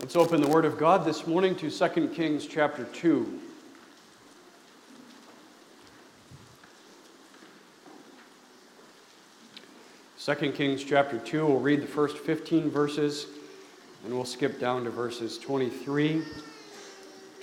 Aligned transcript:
Let's 0.00 0.16
open 0.16 0.40
the 0.40 0.48
Word 0.48 0.64
of 0.64 0.78
God 0.78 1.04
this 1.04 1.26
morning 1.26 1.54
to 1.56 1.70
2 1.70 2.08
Kings 2.08 2.46
chapter 2.46 2.84
2. 2.84 3.38
Second 10.16 10.54
Kings 10.54 10.82
chapter 10.82 11.18
2, 11.18 11.44
we'll 11.44 11.58
read 11.58 11.82
the 11.82 11.86
first 11.86 12.16
15 12.16 12.70
verses, 12.70 13.26
and 14.02 14.14
we'll 14.14 14.24
skip 14.24 14.58
down 14.58 14.84
to 14.84 14.90
verses 14.90 15.36
23, 15.36 16.22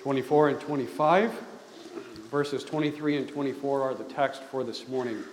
24, 0.01 0.49
and 0.49 0.59
25. 0.59 1.31
Verses 2.31 2.63
23 2.63 3.17
and 3.17 3.29
24 3.29 3.83
are 3.83 3.93
the 3.93 4.03
text 4.05 4.41
for 4.41 4.63
this 4.63 4.87
morning. 4.87 5.23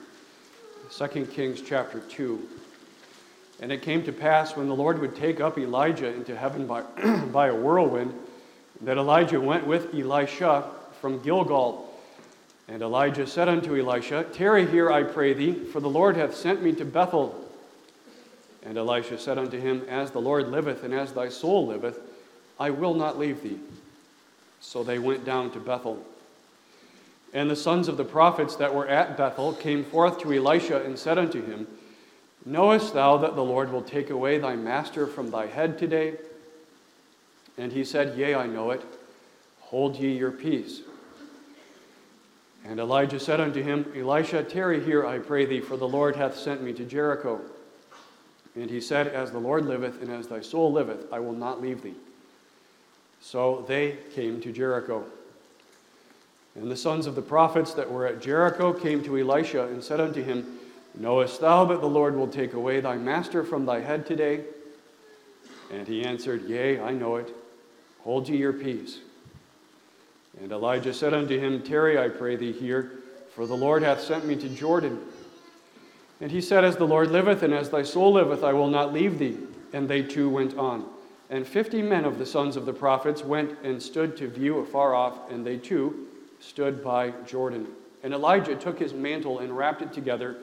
2 0.95 1.27
Kings 1.32 1.62
chapter 1.62 2.00
2. 2.00 2.46
And 3.61 3.71
it 3.71 3.82
came 3.82 4.02
to 4.05 4.12
pass 4.12 4.57
when 4.57 4.68
the 4.68 4.75
Lord 4.75 4.98
would 4.98 5.14
take 5.14 5.41
up 5.41 5.58
Elijah 5.58 6.12
into 6.12 6.36
heaven 6.36 6.67
by, 6.67 6.82
by 7.32 7.49
a 7.49 7.54
whirlwind, 7.54 8.12
that 8.81 8.99
Elijah 8.99 9.40
went 9.40 9.67
with 9.67 9.95
Elisha 9.95 10.71
from 11.00 11.21
Gilgal. 11.21 11.90
And 12.67 12.82
Elijah 12.82 13.26
said 13.26 13.48
unto 13.48 13.79
Elisha, 13.79 14.25
Tarry 14.32 14.67
here, 14.67 14.90
I 14.90 15.03
pray 15.03 15.35
thee, 15.35 15.53
for 15.53 15.81
the 15.81 15.89
Lord 15.89 16.17
hath 16.17 16.35
sent 16.35 16.62
me 16.62 16.72
to 16.72 16.85
Bethel. 16.85 17.40
And 18.64 18.79
Elisha 18.79 19.18
said 19.18 19.39
unto 19.39 19.61
him, 19.61 19.82
As 19.89 20.11
the 20.11 20.21
Lord 20.21 20.48
liveth, 20.48 20.82
and 20.82 20.95
as 20.95 21.12
thy 21.12 21.29
soul 21.29 21.67
liveth, 21.67 22.00
I 22.59 22.71
will 22.71 22.95
not 22.95 23.18
leave 23.18 23.43
thee. 23.43 23.59
So 24.61 24.82
they 24.82 24.98
went 24.98 25.25
down 25.25 25.50
to 25.53 25.61
Bethel. 25.61 26.03
And 27.34 27.50
the 27.50 27.57
sons 27.57 27.89
of 27.89 27.96
the 27.96 28.04
prophets 28.04 28.57
that 28.57 28.75
were 28.75 28.89
at 28.89 29.17
Bethel 29.17 29.53
came 29.53 29.84
forth 29.84 30.18
to 30.21 30.32
Elisha 30.32 30.82
and 30.82 30.98
said 30.98 31.18
unto 31.18 31.45
him, 31.45 31.67
Knowest 32.44 32.92
thou 32.92 33.16
that 33.19 33.36
the 33.36 33.44
Lord 33.44 33.72
will 33.72 33.83
take 33.83 34.11
away 34.11 34.39
thy 34.39 34.56
master 34.56 35.06
from 35.06 35.30
thy 35.30 35.47
head 35.47 35.78
today? 35.78 36.14
And 37.56 37.73
he 37.73 37.84
said, 37.84 38.19
Yea, 38.19 38.34
I 38.34 38.47
know 38.47 38.70
it. 38.70 38.83
Hold 39.61 39.97
ye 39.97 40.17
your 40.17 40.31
peace. 40.31 40.83
And 42.65 42.81
Elijah 42.81 43.20
said 43.20 43.41
unto 43.41 43.62
him, 43.62 43.92
Elisha, 43.95 44.42
tarry 44.42 44.83
here, 44.83 45.06
I 45.06 45.19
pray 45.19 45.45
thee, 45.45 45.61
for 45.61 45.77
the 45.77 45.89
Lord 45.89 46.17
hath 46.17 46.37
sent 46.37 46.62
me 46.62 46.72
to 46.75 46.84
Jericho. 46.84 47.41
And 48.56 48.70
he 48.70 48.81
said, 48.81 49.09
As 49.09 49.31
the 49.31 49.39
Lord 49.39 49.67
liveth, 49.67 50.00
and 50.00 50.11
as 50.11 50.28
thy 50.28 50.41
soul 50.41 50.72
liveth, 50.72 51.12
I 51.12 51.19
will 51.20 51.33
not 51.33 51.61
leave 51.61 51.83
thee. 51.83 51.95
So 53.20 53.65
they 53.69 53.98
came 54.15 54.41
to 54.42 54.53
Jericho. 54.53 55.05
And 56.55 56.70
the 56.70 56.77
sons 56.77 57.06
of 57.06 57.15
the 57.15 57.22
prophets 57.22 57.75
that 57.75 57.91
were 57.91 58.06
at 58.06 58.20
Jericho 58.20 58.72
came 58.72 59.03
to 59.05 59.19
Elisha 59.19 59.67
and 59.67 59.83
said 59.83 60.00
unto 60.00 60.22
him, 60.22 60.59
Knowest 60.97 61.41
thou 61.41 61.64
that 61.64 61.81
the 61.81 61.87
Lord 61.87 62.17
will 62.17 62.28
take 62.28 62.55
away 62.55 62.81
thy 62.81 62.97
master 62.97 63.42
from 63.42 63.67
thy 63.67 63.81
head 63.81 64.06
today? 64.06 64.45
And 65.73 65.89
he 65.89 66.05
answered, 66.05 66.45
Yea, 66.48 66.81
I 66.81 66.92
know 66.92 67.17
it. 67.17 67.34
Hold 68.00 68.28
ye 68.28 68.37
your 68.37 68.53
peace. 68.53 68.98
And 70.41 70.53
Elijah 70.53 70.95
said 70.95 71.15
unto 71.15 71.39
him, 71.39 71.62
Tarry, 71.62 71.98
I 71.98 72.09
pray 72.09 72.37
thee 72.37 72.53
here, 72.53 72.92
for 73.34 73.47
the 73.47 73.56
Lord 73.56 73.83
hath 73.83 74.00
sent 74.00 74.25
me 74.25 74.37
to 74.37 74.48
Jordan. 74.48 75.00
And 76.20 76.31
he 76.31 76.41
said, 76.41 76.65
As 76.65 76.77
the 76.77 76.87
Lord 76.87 77.11
liveth, 77.11 77.42
and 77.42 77.53
as 77.53 77.70
thy 77.70 77.83
soul 77.83 78.12
liveth, 78.12 78.45
I 78.45 78.53
will 78.53 78.69
not 78.69 78.92
leave 78.92 79.19
thee. 79.19 79.39
And 79.72 79.89
they 79.89 80.03
two 80.03 80.28
went 80.28 80.56
on. 80.56 80.87
And 81.31 81.47
fifty 81.47 81.83
men 81.83 82.05
of 82.05 82.19
the 82.19 82.27
sons 82.27 82.56
of 82.56 82.67
the 82.67 82.72
prophets 82.72 83.25
went 83.25 83.59
and 83.65 83.83
stood 83.83 84.17
to 84.19 84.28
view 84.28 84.59
afar 84.59 84.95
off, 84.95 85.31
and 85.31 85.45
they 85.45 85.56
too 85.56 86.06
stood 86.39 86.84
by 86.84 87.11
Jordan. 87.27 87.67
And 88.03 88.12
Elijah 88.12 88.55
took 88.55 88.78
his 88.78 88.92
mantle 88.92 89.41
and 89.41 89.56
wrapped 89.56 89.83
it 89.83 89.92
together 89.92 90.37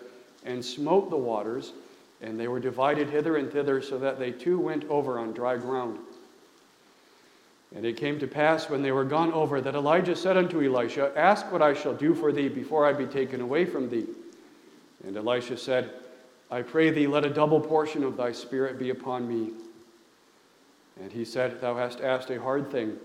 and 0.46 0.64
smote 0.64 1.10
the 1.10 1.18
waters, 1.18 1.74
and 2.22 2.40
they 2.40 2.48
were 2.48 2.60
divided 2.60 3.10
hither 3.10 3.38
and 3.38 3.52
thither, 3.52 3.82
so 3.82 3.98
that 4.00 4.20
they 4.20 4.32
too 4.32 4.60
went 4.60 4.84
over 4.86 5.20
on 5.20 5.34
dry 5.34 5.58
ground. 5.58 6.00
And 7.76 7.86
it 7.86 7.98
came 7.98 8.20
to 8.20 8.28
pass 8.28 8.70
when 8.70 8.82
they 8.82 8.92
were 8.92 9.06
gone 9.06 9.32
over 9.32 9.62
that 9.62 9.76
Elijah 9.76 10.16
said 10.16 10.36
unto 10.36 10.62
Elisha, 10.62 11.14
Ask 11.16 11.52
what 11.52 11.62
I 11.62 11.74
shall 11.74 11.94
do 11.94 12.14
for 12.14 12.32
thee 12.32 12.50
before 12.50 12.86
I 12.86 12.94
be 12.94 13.06
taken 13.06 13.40
away 13.40 13.66
from 13.66 13.90
thee. 13.90 14.08
And 15.06 15.16
Elisha 15.16 15.58
said, 15.58 15.92
I 16.50 16.64
pray 16.64 16.90
thee, 16.90 17.08
let 17.08 17.26
a 17.26 17.30
double 17.30 17.62
portion 17.62 18.04
of 18.04 18.18
thy 18.18 18.34
spirit 18.34 18.78
be 18.78 18.90
upon 18.90 19.28
me. 19.28 19.52
And 21.02 21.12
he 21.12 21.24
said, 21.24 21.62
Thou 21.62 21.76
hast 21.76 22.02
asked 22.02 22.30
a 22.30 22.42
hard 22.42 22.70
thing. 22.70 22.98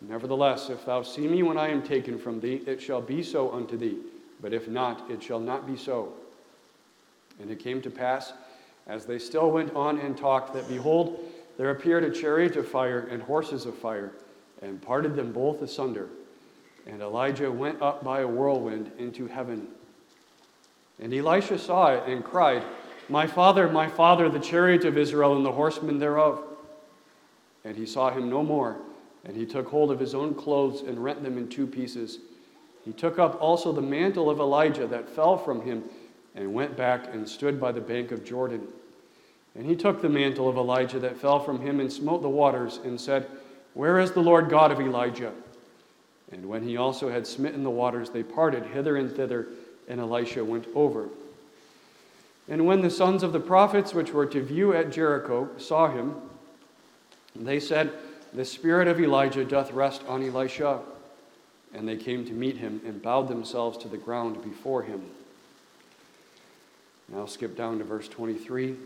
Nevertheless, 0.00 0.70
if 0.70 0.86
thou 0.86 1.02
see 1.02 1.28
me 1.28 1.42
when 1.42 1.58
I 1.58 1.68
am 1.68 1.82
taken 1.82 2.18
from 2.18 2.40
thee, 2.40 2.62
it 2.66 2.80
shall 2.80 3.02
be 3.02 3.22
so 3.22 3.52
unto 3.52 3.76
thee. 3.76 3.98
But 4.40 4.52
if 4.52 4.68
not, 4.68 5.10
it 5.10 5.22
shall 5.22 5.40
not 5.40 5.66
be 5.66 5.76
so. 5.76 6.12
And 7.40 7.50
it 7.50 7.58
came 7.58 7.82
to 7.82 7.90
pass, 7.90 8.32
as 8.86 9.06
they 9.06 9.18
still 9.18 9.50
went 9.50 9.74
on 9.74 9.98
and 9.98 10.16
talked, 10.16 10.54
that 10.54 10.68
behold, 10.68 11.20
there 11.56 11.70
appeared 11.70 12.04
a 12.04 12.10
chariot 12.10 12.56
of 12.56 12.68
fire 12.68 13.08
and 13.10 13.22
horses 13.22 13.66
of 13.66 13.76
fire, 13.76 14.12
and 14.62 14.80
parted 14.80 15.16
them 15.16 15.32
both 15.32 15.62
asunder. 15.62 16.08
And 16.86 17.00
Elijah 17.00 17.50
went 17.50 17.80
up 17.80 18.04
by 18.04 18.20
a 18.20 18.26
whirlwind 18.26 18.90
into 18.98 19.26
heaven. 19.26 19.68
And 21.00 21.12
Elisha 21.12 21.58
saw 21.58 21.94
it 21.94 22.04
and 22.06 22.24
cried, 22.24 22.62
My 23.08 23.26
father, 23.26 23.68
my 23.68 23.88
father, 23.88 24.28
the 24.28 24.38
chariot 24.38 24.84
of 24.84 24.98
Israel 24.98 25.36
and 25.36 25.44
the 25.44 25.52
horsemen 25.52 25.98
thereof. 25.98 26.42
And 27.64 27.76
he 27.76 27.86
saw 27.86 28.10
him 28.10 28.28
no 28.28 28.42
more. 28.42 28.76
And 29.24 29.36
he 29.36 29.46
took 29.46 29.68
hold 29.68 29.90
of 29.90 29.98
his 29.98 30.14
own 30.14 30.34
clothes 30.34 30.82
and 30.82 31.02
rent 31.02 31.22
them 31.22 31.38
in 31.38 31.48
two 31.48 31.66
pieces. 31.66 32.18
He 32.84 32.92
took 32.92 33.18
up 33.18 33.40
also 33.40 33.72
the 33.72 33.80
mantle 33.80 34.28
of 34.28 34.38
Elijah 34.38 34.86
that 34.86 35.08
fell 35.08 35.38
from 35.38 35.62
him 35.62 35.84
and 36.34 36.52
went 36.52 36.76
back 36.76 37.12
and 37.12 37.28
stood 37.28 37.60
by 37.60 37.72
the 37.72 37.80
bank 37.80 38.10
of 38.10 38.24
Jordan. 38.24 38.66
And 39.54 39.66
he 39.66 39.76
took 39.76 40.02
the 40.02 40.08
mantle 40.08 40.48
of 40.48 40.56
Elijah 40.56 40.98
that 41.00 41.16
fell 41.16 41.38
from 41.38 41.60
him 41.60 41.80
and 41.80 41.92
smote 41.92 42.22
the 42.22 42.28
waters 42.28 42.80
and 42.84 43.00
said, 43.00 43.26
Where 43.74 44.00
is 44.00 44.12
the 44.12 44.22
Lord 44.22 44.50
God 44.50 44.72
of 44.72 44.80
Elijah? 44.80 45.32
And 46.32 46.48
when 46.48 46.62
he 46.62 46.76
also 46.76 47.08
had 47.08 47.26
smitten 47.26 47.62
the 47.62 47.70
waters, 47.70 48.10
they 48.10 48.22
parted 48.22 48.64
hither 48.66 48.96
and 48.96 49.14
thither, 49.14 49.46
and 49.88 50.00
Elisha 50.00 50.44
went 50.44 50.66
over. 50.74 51.08
And 52.48 52.66
when 52.66 52.82
the 52.82 52.90
sons 52.90 53.22
of 53.22 53.32
the 53.32 53.40
prophets 53.40 53.94
which 53.94 54.12
were 54.12 54.26
to 54.26 54.42
view 54.42 54.74
at 54.74 54.90
Jericho 54.90 55.48
saw 55.56 55.90
him, 55.90 56.16
they 57.36 57.60
said, 57.60 57.92
The 58.32 58.44
spirit 58.44 58.88
of 58.88 59.00
Elijah 59.00 59.44
doth 59.44 59.72
rest 59.72 60.02
on 60.08 60.22
Elisha. 60.22 60.80
And 61.72 61.88
they 61.88 61.96
came 61.96 62.24
to 62.26 62.32
meet 62.32 62.56
him 62.56 62.80
and 62.84 63.02
bowed 63.02 63.28
themselves 63.28 63.78
to 63.78 63.88
the 63.88 63.96
ground 63.96 64.42
before 64.42 64.82
him. 64.82 65.02
Now 67.08 67.26
skip 67.26 67.56
down 67.56 67.78
to 67.78 67.84
verse 67.84 68.08
23. 68.08 68.76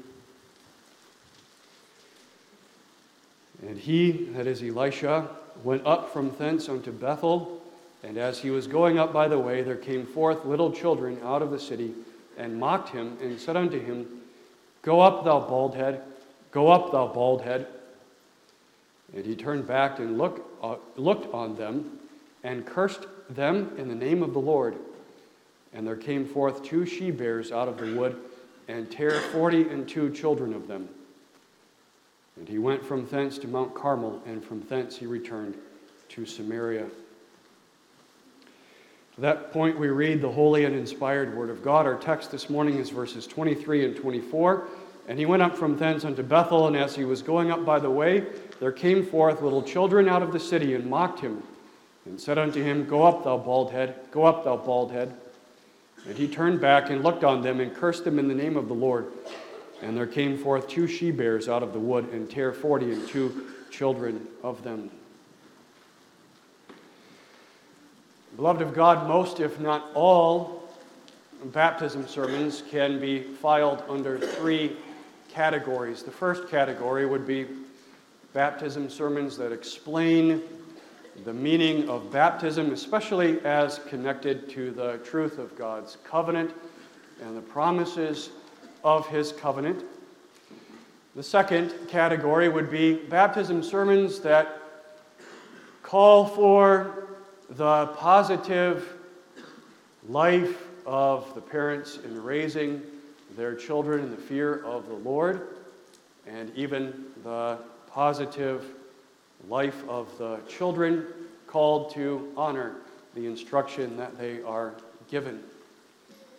And 3.67 3.79
he, 3.79 4.13
that 4.33 4.47
is 4.47 4.63
Elisha, 4.63 5.29
went 5.65 5.87
up 5.87 6.13
from 6.13 6.35
thence 6.37 6.69
unto 6.69 6.93
Bethel. 6.93 7.63
And 8.03 8.17
as 8.17 8.39
he 8.39 8.51
was 8.51 8.67
going 8.67 8.99
up 8.99 9.13
by 9.13 9.29
the 9.29 9.39
way, 9.39 9.63
there 9.63 9.77
came 9.77 10.07
forth 10.07 10.45
little 10.45 10.73
children 10.73 11.19
out 11.25 11.43
of 11.43 11.51
the 11.51 11.59
city 11.59 11.93
and 12.37 12.59
mocked 12.59 12.91
him 12.91 13.17
and 13.21 13.39
said 13.39 13.57
unto 13.57 13.81
him, 13.81 14.07
Go 14.83 15.01
up, 15.01 15.25
thou 15.25 15.41
bald 15.41 15.75
head, 15.75 16.03
go 16.53 16.69
up, 16.69 16.93
thou 16.93 17.09
bald 17.09 17.43
head. 17.43 17.67
And 19.15 19.25
he 19.27 19.35
turned 19.35 19.67
back 19.67 19.99
and 19.99 20.19
look, 20.19 20.49
uh, 20.63 20.77
looked 20.97 21.33
on 21.35 21.57
them 21.57 21.99
and 22.45 22.65
cursed 22.65 23.07
them 23.31 23.73
in 23.77 23.89
the 23.89 23.95
name 23.95 24.23
of 24.23 24.33
the 24.33 24.39
Lord. 24.39 24.77
And 25.73 25.87
there 25.87 25.97
came 25.97 26.27
forth 26.27 26.63
two 26.63 26.87
she 26.87 27.11
bears 27.11 27.53
out 27.53 27.69
of 27.69 27.79
the 27.79 27.95
wood, 27.95 28.17
and 28.69 28.91
tare 28.91 29.13
forty 29.13 29.69
and 29.69 29.89
two 29.89 30.11
children 30.11 30.53
of 30.55 30.69
them. 30.69 30.89
And 32.37 32.49
he 32.49 32.59
went 32.59 32.85
from 32.85 33.07
thence 33.07 33.39
to 33.39 33.49
Mount 33.49 33.75
Carmel, 33.75 34.23
and 34.27 34.45
from 34.45 34.63
thence 34.69 34.97
he 34.97 35.07
returned 35.07 35.57
to 36.11 36.25
Samaria. 36.25 36.87
To 39.17 39.21
that 39.23 39.53
point, 39.53 39.79
we 39.79 39.89
read 39.89 40.21
the 40.21 40.31
holy 40.31 40.65
and 40.65 40.77
inspired 40.77 41.37
word 41.37 41.51
of 41.51 41.65
God. 41.65 41.87
Our 41.87 41.97
text 41.97 42.31
this 42.31 42.49
morning 42.49 42.79
is 42.79 42.91
verses 42.91 43.27
23 43.27 43.85
and 43.85 43.97
24. 43.97 44.69
And 45.09 45.19
he 45.19 45.27
went 45.27 45.43
up 45.43 45.57
from 45.57 45.77
thence 45.77 46.05
unto 46.05 46.23
Bethel, 46.23 46.69
and 46.69 46.77
as 46.77 46.95
he 46.95 47.05
was 47.05 47.23
going 47.23 47.51
up 47.51 47.65
by 47.65 47.81
the 47.81 47.91
way, 47.91 48.27
there 48.61 48.71
came 48.71 49.05
forth 49.05 49.43
little 49.43 49.63
children 49.63 50.09
out 50.09 50.23
of 50.23 50.33
the 50.33 50.39
city 50.39 50.75
and 50.75 50.87
mocked 50.87 51.21
him, 51.21 51.43
and 52.05 52.21
said 52.21 52.39
unto 52.39 52.63
him, 52.63 52.87
Go 52.87 53.03
up, 53.03 53.25
thou 53.25 53.39
bald 53.39 53.73
head, 53.73 53.97
go 54.11 54.25
up, 54.25 54.45
thou 54.45 54.57
bald 54.57 54.93
head. 54.93 55.15
And 56.07 56.17
he 56.17 56.29
turned 56.29 56.61
back 56.61 56.91
and 56.91 57.03
looked 57.03 57.25
on 57.25 57.43
them 57.43 57.61
and 57.61 57.75
cursed 57.75 58.05
them 58.05 58.19
in 58.19 58.29
the 58.29 58.35
name 58.35 58.57
of 58.57 58.69
the 58.69 58.75
Lord. 58.75 59.07
And 59.83 59.97
there 59.97 60.07
came 60.07 60.39
forth 60.39 60.69
two 60.69 60.87
she 60.87 61.11
bears 61.11 61.49
out 61.49 61.63
of 61.63 61.73
the 61.73 61.79
wood 61.79 62.09
and 62.13 62.31
tare 62.31 62.53
forty 62.53 62.93
and 62.93 63.07
two 63.09 63.47
children 63.71 64.27
of 64.43 64.63
them. 64.65 64.91
Beloved 68.37 68.63
of 68.63 68.75
God, 68.75 69.07
most, 69.09 69.41
if 69.41 69.61
not 69.61 69.91
all, 69.95 70.69
baptism 71.47 72.07
sermons 72.07 72.63
can 72.71 73.01
be 73.01 73.21
filed 73.23 73.83
under 73.89 74.19
three 74.19 74.77
categories. 75.29 76.03
The 76.03 76.11
first 76.11 76.49
category 76.49 77.05
would 77.05 77.27
be 77.27 77.47
baptism 78.33 78.91
sermons 78.91 79.37
that 79.37 79.53
explain 79.53 80.43
the 81.25 81.33
meaning 81.33 81.89
of 81.89 82.11
baptism, 82.13 82.73
especially 82.73 83.41
as 83.45 83.81
connected 83.89 84.49
to 84.51 84.71
the 84.71 84.99
truth 84.99 85.39
of 85.39 85.57
God's 85.57 85.97
covenant 86.05 86.53
and 87.23 87.37
the 87.37 87.41
promises 87.41 88.31
of 88.85 89.07
his 89.09 89.33
covenant. 89.33 89.85
The 91.17 91.23
second 91.23 91.75
category 91.89 92.49
would 92.49 92.71
be 92.71 92.95
baptism 92.95 93.63
sermons 93.63 94.21
that 94.21 94.63
call 95.83 96.27
for 96.27 97.09
the 97.51 97.87
positive 97.97 98.95
life 100.09 100.63
of 100.87 101.35
the 101.35 101.41
parents 101.41 101.99
in 102.05 102.23
raising 102.23 102.83
their 103.37 103.55
children 103.55 104.05
in 104.05 104.11
the 104.11 104.17
fear 104.17 104.65
of 104.65 104.87
the 104.87 104.95
Lord, 104.95 105.49
and 106.27 106.53
even 106.55 107.07
the 107.25 107.59
positive 107.91 108.78
life 109.47 109.87
of 109.89 110.17
the 110.19 110.41
children 110.49 111.07
called 111.47 111.93
to 111.95 112.33
honor 112.37 112.77
the 113.15 113.27
instruction 113.27 113.97
that 113.97 114.19
they 114.19 114.43
are 114.43 114.75
given. 115.11 115.43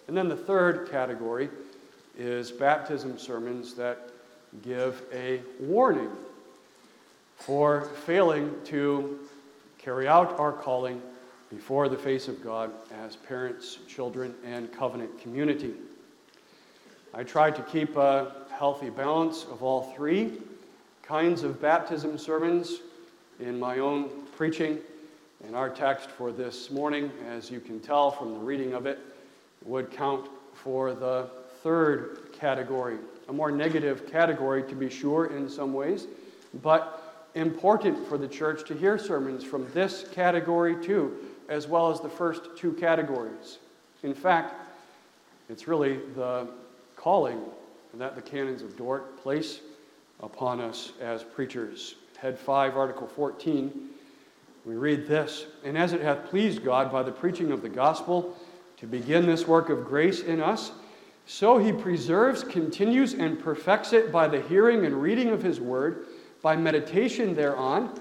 And 0.07 0.17
then 0.17 0.27
the 0.27 0.35
third 0.35 0.89
category 0.89 1.49
is 2.17 2.51
baptism 2.51 3.17
sermons 3.17 3.73
that 3.75 4.09
give 4.63 5.03
a 5.13 5.41
warning 5.59 6.09
for 7.37 7.85
failing 8.05 8.53
to 8.65 9.19
carry 9.77 10.07
out 10.07 10.37
our 10.39 10.51
calling 10.51 11.01
before 11.49 11.89
the 11.89 11.97
face 11.97 12.27
of 12.27 12.43
God 12.43 12.71
as 13.03 13.15
parents, 13.15 13.79
children, 13.87 14.35
and 14.45 14.71
covenant 14.71 15.19
community. 15.21 15.73
I 17.13 17.23
tried 17.23 17.55
to 17.55 17.63
keep 17.63 17.95
a 17.95 18.45
healthy 18.51 18.89
balance 18.89 19.45
of 19.45 19.63
all 19.63 19.93
three 19.95 20.33
kinds 21.01 21.43
of 21.43 21.61
baptism 21.61 22.17
sermons 22.17 22.81
in 23.39 23.59
my 23.59 23.79
own 23.79 24.09
preaching. 24.35 24.79
And 25.45 25.55
our 25.55 25.69
text 25.69 26.09
for 26.09 26.31
this 26.31 26.69
morning, 26.69 27.11
as 27.29 27.49
you 27.49 27.59
can 27.59 27.79
tell 27.79 28.11
from 28.11 28.33
the 28.33 28.39
reading 28.39 28.73
of 28.73 28.85
it, 28.85 28.99
would 29.63 29.89
count 29.91 30.29
for 30.53 30.93
the 30.93 31.29
third 31.63 32.31
category, 32.33 32.97
a 33.27 33.33
more 33.33 33.51
negative 33.51 34.09
category 34.09 34.63
to 34.63 34.75
be 34.75 34.89
sure 34.89 35.27
in 35.27 35.49
some 35.49 35.73
ways, 35.73 36.07
but 36.61 37.27
important 37.35 38.07
for 38.07 38.17
the 38.17 38.27
church 38.27 38.67
to 38.67 38.73
hear 38.73 38.97
sermons 38.97 39.43
from 39.43 39.67
this 39.73 40.05
category 40.11 40.75
too, 40.83 41.15
as 41.47 41.67
well 41.67 41.91
as 41.91 41.99
the 41.99 42.09
first 42.09 42.41
two 42.57 42.73
categories. 42.73 43.59
In 44.03 44.13
fact, 44.13 44.55
it's 45.49 45.67
really 45.67 45.97
the 46.15 46.47
calling 46.95 47.39
that 47.95 48.15
the 48.15 48.21
canons 48.21 48.61
of 48.61 48.77
Dort 48.77 49.17
place 49.21 49.61
upon 50.21 50.59
us 50.59 50.93
as 51.01 51.23
preachers. 51.23 51.95
Head 52.21 52.37
5, 52.37 52.75
Article 52.75 53.07
14, 53.07 53.89
we 54.65 54.75
read 54.75 55.07
this 55.07 55.45
And 55.63 55.77
as 55.77 55.93
it 55.93 56.01
hath 56.01 56.25
pleased 56.25 56.65
God 56.65 56.91
by 56.91 57.01
the 57.01 57.13
preaching 57.13 57.53
of 57.53 57.61
the 57.61 57.69
gospel 57.69 58.35
to 58.77 58.85
begin 58.85 59.25
this 59.25 59.47
work 59.47 59.69
of 59.69 59.85
grace 59.85 60.21
in 60.21 60.41
us, 60.41 60.71
so 61.25 61.57
he 61.57 61.71
preserves, 61.71 62.43
continues, 62.43 63.13
and 63.13 63.39
perfects 63.39 63.93
it 63.93 64.11
by 64.11 64.27
the 64.27 64.41
hearing 64.41 64.85
and 64.85 65.01
reading 65.01 65.29
of 65.29 65.41
his 65.41 65.61
word, 65.61 66.07
by 66.41 66.57
meditation 66.57 67.35
thereon, 67.35 67.97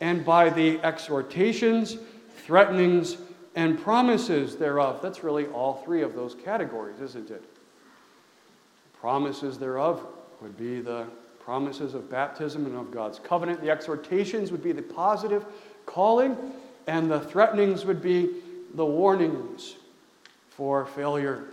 and 0.00 0.24
by 0.24 0.50
the 0.50 0.80
exhortations, 0.80 1.96
threatenings, 2.38 3.18
and 3.54 3.80
promises 3.80 4.56
thereof. 4.56 5.00
That's 5.00 5.22
really 5.22 5.46
all 5.46 5.74
three 5.84 6.02
of 6.02 6.16
those 6.16 6.34
categories, 6.34 7.00
isn't 7.00 7.30
it? 7.30 7.44
Promises 9.00 9.58
thereof 9.58 10.04
would 10.40 10.58
be 10.58 10.80
the 10.80 11.06
promises 11.50 11.94
of 11.94 12.08
baptism 12.08 12.64
and 12.64 12.76
of 12.76 12.92
God's 12.92 13.18
covenant. 13.18 13.60
The 13.60 13.70
exhortations 13.70 14.52
would 14.52 14.62
be 14.62 14.70
the 14.70 14.82
positive 14.82 15.44
calling, 15.84 16.36
and 16.86 17.10
the 17.10 17.18
threatenings 17.18 17.84
would 17.84 18.00
be 18.00 18.36
the 18.74 18.86
warnings 18.86 19.74
for 20.50 20.86
failure 20.86 21.46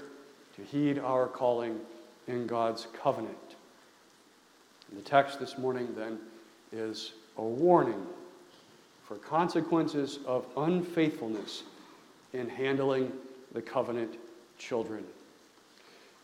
to 0.56 0.62
heed 0.62 1.00
our 1.00 1.26
calling 1.26 1.80
in 2.28 2.46
God's 2.46 2.86
covenant. 3.02 3.56
The 4.94 5.02
text 5.02 5.40
this 5.40 5.58
morning, 5.58 5.88
then, 5.98 6.20
is 6.72 7.14
a 7.36 7.44
warning 7.44 8.06
for 9.04 9.16
consequences 9.16 10.20
of 10.28 10.46
unfaithfulness 10.58 11.64
in 12.34 12.48
handling 12.48 13.12
the 13.52 13.64
covenant 13.64 14.14
children. 14.60 15.04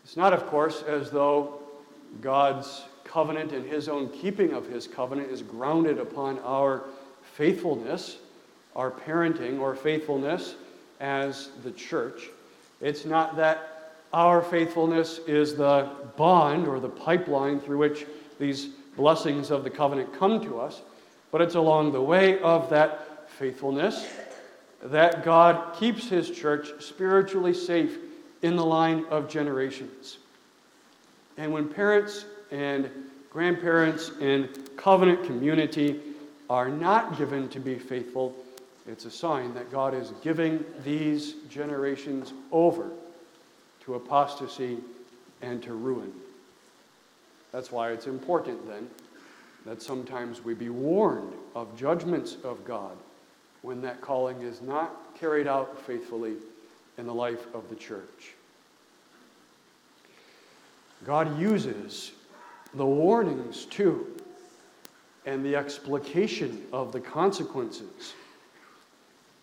It's 0.03 0.15
not, 0.15 0.31
of 0.31 0.45
course, 0.45 0.83
as 0.83 1.09
though 1.09 1.59
God's 2.21 2.83
covenant 3.03 3.51
and 3.51 3.65
his 3.65 3.89
own 3.89 4.09
keeping 4.09 4.53
of 4.53 4.67
his 4.67 4.87
covenant 4.87 5.29
is 5.29 5.41
grounded 5.41 5.99
upon 5.99 6.39
our 6.39 6.83
faithfulness, 7.23 8.17
our 8.75 8.91
parenting 8.91 9.59
or 9.59 9.75
faithfulness 9.75 10.55
as 10.99 11.49
the 11.63 11.71
church. 11.71 12.29
It's 12.81 13.05
not 13.05 13.35
that 13.37 13.95
our 14.13 14.41
faithfulness 14.41 15.19
is 15.27 15.55
the 15.55 15.89
bond 16.17 16.67
or 16.67 16.79
the 16.79 16.89
pipeline 16.89 17.59
through 17.59 17.79
which 17.79 18.05
these 18.39 18.67
blessings 18.95 19.51
of 19.51 19.63
the 19.63 19.69
covenant 19.69 20.13
come 20.17 20.39
to 20.41 20.59
us, 20.59 20.81
but 21.31 21.41
it's 21.41 21.55
along 21.55 21.91
the 21.91 22.01
way 22.01 22.39
of 22.39 22.69
that 22.69 23.29
faithfulness 23.29 24.07
that 24.83 25.23
God 25.23 25.75
keeps 25.75 26.09
his 26.09 26.29
church 26.29 26.69
spiritually 26.79 27.53
safe 27.53 27.97
in 28.41 28.55
the 28.55 28.65
line 28.65 29.05
of 29.09 29.29
generations. 29.29 30.17
And 31.37 31.51
when 31.51 31.67
parents 31.67 32.25
and 32.53 32.89
grandparents 33.31 34.11
and 34.21 34.47
covenant 34.77 35.23
community 35.25 35.99
are 36.51 36.69
not 36.69 37.17
given 37.17 37.49
to 37.49 37.59
be 37.59 37.79
faithful, 37.79 38.35
it's 38.87 39.05
a 39.05 39.11
sign 39.11 39.55
that 39.55 39.71
God 39.71 39.95
is 39.95 40.13
giving 40.21 40.63
these 40.83 41.33
generations 41.49 42.31
over 42.51 42.91
to 43.83 43.95
apostasy 43.95 44.77
and 45.41 45.63
to 45.63 45.73
ruin. 45.73 46.13
That's 47.51 47.71
why 47.71 47.91
it's 47.91 48.05
important 48.05 48.67
then 48.67 48.87
that 49.65 49.81
sometimes 49.81 50.43
we 50.43 50.53
be 50.53 50.69
warned 50.69 51.33
of 51.55 51.75
judgments 51.75 52.37
of 52.43 52.63
God 52.65 52.95
when 53.63 53.81
that 53.81 53.99
calling 54.01 54.41
is 54.41 54.61
not 54.61 55.17
carried 55.19 55.47
out 55.47 55.81
faithfully 55.87 56.35
in 56.99 57.07
the 57.07 57.13
life 57.13 57.47
of 57.55 57.67
the 57.69 57.75
church. 57.75 58.33
God 61.03 61.39
uses 61.39 62.11
the 62.73 62.85
warnings 62.85 63.65
too 63.65 64.07
and 65.25 65.45
the 65.45 65.55
explication 65.55 66.65
of 66.73 66.91
the 66.91 66.99
consequences 66.99 68.13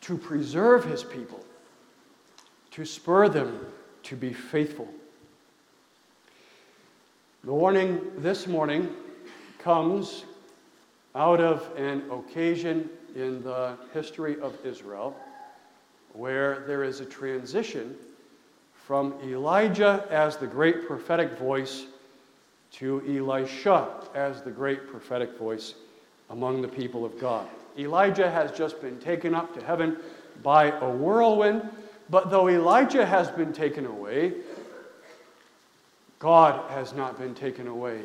to 0.03 0.17
preserve 0.17 0.85
his 0.85 1.05
people, 1.05 1.45
to 2.71 2.85
spur 2.85 3.29
them 3.29 3.67
to 4.03 4.17
be 4.17 4.33
faithful. 4.33 4.89
The 7.45 7.53
warning 7.53 8.01
this 8.19 8.47
morning 8.47 8.95
comes 9.59 10.25
out 11.15 11.41
of 11.41 11.69
an 11.77 12.03
occasion 12.11 12.89
in 13.15 13.43
the 13.43 13.77
history 13.93 14.39
of 14.41 14.55
Israel 14.65 15.17
where 16.13 16.65
there 16.67 16.85
is 16.85 17.01
a 17.01 17.05
transition 17.05 17.95
from 18.75 19.15
Elijah 19.23 20.07
as 20.11 20.37
the 20.37 20.47
great 20.47 20.87
prophetic 20.87 21.39
voice 21.39 21.87
to 22.73 23.03
Elisha 23.09 23.89
as 24.15 24.43
the 24.43 24.51
great 24.51 24.89
prophetic 24.89 25.37
voice 25.37 25.75
among 26.31 26.63
the 26.63 26.69
people 26.69 27.05
of 27.05 27.19
God. 27.21 27.47
Elijah 27.79 28.31
has 28.31 28.53
just 28.53 28.81
been 28.81 28.99
taken 28.99 29.35
up 29.35 29.55
to 29.55 29.65
heaven 29.65 29.97
by 30.43 30.71
a 30.81 30.89
whirlwind, 30.89 31.69
but 32.09 32.31
though 32.31 32.49
Elijah 32.49 33.07
has 33.07 33.31
been 33.31 33.53
taken 33.53 33.87
away, 33.87 34.35
God 36.19 36.71
has 36.71 36.93
not 36.93 37.19
been 37.19 37.35
taken 37.35 37.67
away. 37.67 38.03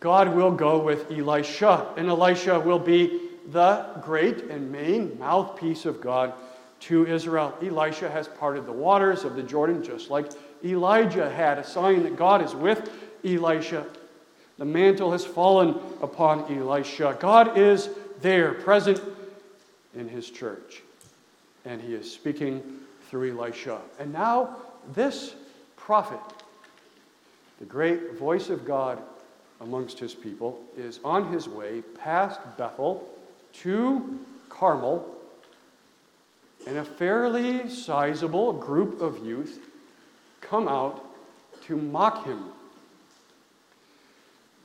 God 0.00 0.34
will 0.34 0.50
go 0.50 0.78
with 0.78 1.10
Elisha, 1.10 1.92
and 1.96 2.08
Elisha 2.08 2.58
will 2.58 2.78
be 2.78 3.28
the 3.48 3.86
great 4.02 4.44
and 4.44 4.70
main 4.70 5.18
mouthpiece 5.18 5.84
of 5.84 6.00
God 6.00 6.32
to 6.80 7.06
Israel. 7.06 7.54
Elisha 7.62 8.10
has 8.10 8.26
parted 8.26 8.66
the 8.66 8.72
waters 8.72 9.24
of 9.24 9.36
the 9.36 9.42
Jordan 9.42 9.82
just 9.82 10.10
like 10.10 10.30
Elijah 10.64 11.30
had, 11.30 11.58
a 11.58 11.64
sign 11.64 12.02
that 12.02 12.16
God 12.16 12.42
is 12.42 12.54
with 12.54 12.90
Elisha. 13.24 13.86
The 14.58 14.64
mantle 14.64 15.12
has 15.12 15.24
fallen 15.24 15.78
upon 16.02 16.40
Elisha. 16.52 17.16
God 17.18 17.56
is 17.56 17.88
there, 18.20 18.52
present 18.52 19.00
in 19.94 20.08
his 20.08 20.30
church. 20.30 20.82
And 21.64 21.80
he 21.80 21.94
is 21.94 22.10
speaking 22.10 22.62
through 23.08 23.38
Elisha. 23.38 23.80
And 23.98 24.12
now, 24.12 24.56
this 24.92 25.34
prophet, 25.76 26.20
the 27.58 27.64
great 27.64 28.18
voice 28.18 28.50
of 28.50 28.64
God 28.64 29.02
amongst 29.60 29.98
his 29.98 30.14
people, 30.14 30.62
is 30.76 31.00
on 31.04 31.32
his 31.32 31.48
way 31.48 31.82
past 31.98 32.40
Bethel 32.56 33.08
to 33.54 34.18
Carmel. 34.48 35.06
And 36.66 36.76
a 36.76 36.84
fairly 36.84 37.68
sizable 37.70 38.52
group 38.52 39.00
of 39.00 39.24
youth 39.24 39.58
come 40.40 40.68
out 40.68 41.04
to 41.66 41.76
mock 41.76 42.24
him 42.24 42.44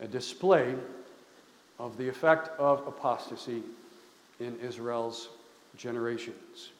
a 0.01 0.07
display 0.07 0.75
of 1.79 1.97
the 1.97 2.07
effect 2.07 2.49
of 2.59 2.85
apostasy 2.87 3.61
in 4.39 4.57
Israel's 4.59 5.29
generations. 5.77 6.71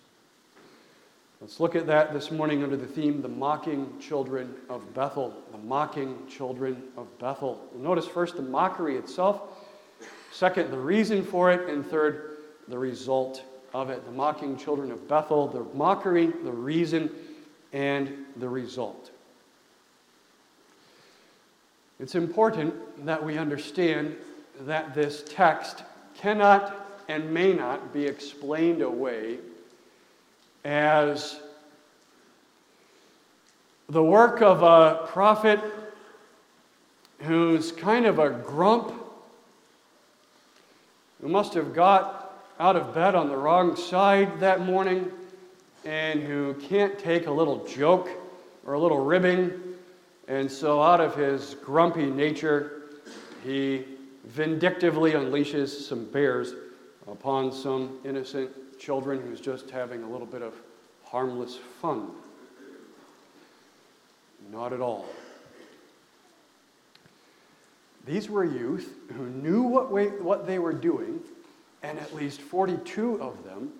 Let's 1.41 1.59
look 1.59 1.75
at 1.75 1.85
that 1.87 2.13
this 2.13 2.31
morning 2.31 2.63
under 2.63 2.77
the 2.77 2.87
theme 2.87 3.21
the 3.21 3.27
mocking 3.27 3.99
children 3.99 4.55
of 4.69 4.93
Bethel. 4.93 5.33
The 5.51 5.57
mocking 5.59 6.17
children 6.27 6.81
of 6.97 7.07
Bethel. 7.19 7.61
Notice 7.75 8.07
first 8.07 8.35
the 8.35 8.41
mockery 8.41 8.95
itself, 8.95 9.41
second, 10.31 10.71
the 10.71 10.79
reason 10.79 11.23
for 11.23 11.51
it, 11.51 11.69
and 11.69 11.85
third, 11.85 12.37
the 12.67 12.77
result 12.77 13.43
of 13.73 13.89
it. 13.89 14.05
The 14.05 14.11
mocking 14.11 14.57
children 14.57 14.91
of 14.91 15.07
Bethel, 15.07 15.47
the 15.47 15.65
mockery, 15.77 16.27
the 16.27 16.51
reason, 16.51 17.11
and 17.75 18.25
the 18.37 18.47
result. 18.47 19.11
It's 21.99 22.15
important 22.15 22.73
that 23.05 23.23
we 23.23 23.37
understand 23.37 24.15
that 24.61 24.95
this 24.95 25.25
text 25.27 25.83
cannot 26.17 27.03
and 27.09 27.33
may 27.33 27.51
not 27.51 27.93
be 27.93 28.05
explained 28.05 28.81
away 28.81 29.39
as 30.63 31.37
the 33.89 34.01
work 34.01 34.41
of 34.41 34.63
a 34.63 35.05
prophet 35.07 35.59
who's 37.19 37.73
kind 37.73 38.05
of 38.05 38.19
a 38.19 38.29
grump, 38.29 38.93
who 41.21 41.27
must 41.27 41.53
have 41.53 41.73
got 41.73 42.41
out 42.57 42.77
of 42.77 42.95
bed 42.95 43.15
on 43.15 43.27
the 43.27 43.35
wrong 43.35 43.75
side 43.75 44.39
that 44.39 44.61
morning, 44.61 45.11
and 45.85 46.23
who 46.23 46.55
can't 46.55 46.97
take 46.97 47.27
a 47.27 47.31
little 47.31 47.63
joke 47.65 48.09
or 48.65 48.73
a 48.73 48.79
little 48.79 49.03
ribbing. 49.03 49.53
And 50.27 50.51
so, 50.51 50.81
out 50.81 50.99
of 50.99 51.15
his 51.15 51.55
grumpy 51.63 52.07
nature, 52.07 52.81
he 53.43 53.85
vindictively 54.25 55.11
unleashes 55.11 55.69
some 55.69 56.05
bears 56.05 56.53
upon 57.07 57.51
some 57.51 57.99
innocent 58.03 58.49
children 58.79 59.21
who's 59.21 59.39
just 59.39 59.69
having 59.69 60.01
a 60.01 60.09
little 60.09 60.25
bit 60.25 60.41
of 60.41 60.55
harmless 61.03 61.57
fun. 61.81 62.09
Not 64.51 64.73
at 64.73 64.81
all. 64.81 65.05
These 68.07 68.29
were 68.29 68.43
youth 68.43 68.93
who 69.15 69.27
knew 69.27 69.63
what, 69.63 69.91
way, 69.91 70.07
what 70.07 70.45
they 70.45 70.59
were 70.59 70.73
doing, 70.73 71.19
and 71.83 71.99
at 71.99 72.13
least 72.15 72.41
42 72.41 73.21
of 73.21 73.43
them 73.43 73.71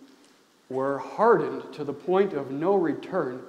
were 0.69 0.98
hardened 0.98 1.74
to 1.74 1.84
the 1.84 1.93
point 1.93 2.34
of 2.34 2.51
no 2.51 2.75
return 2.75 3.41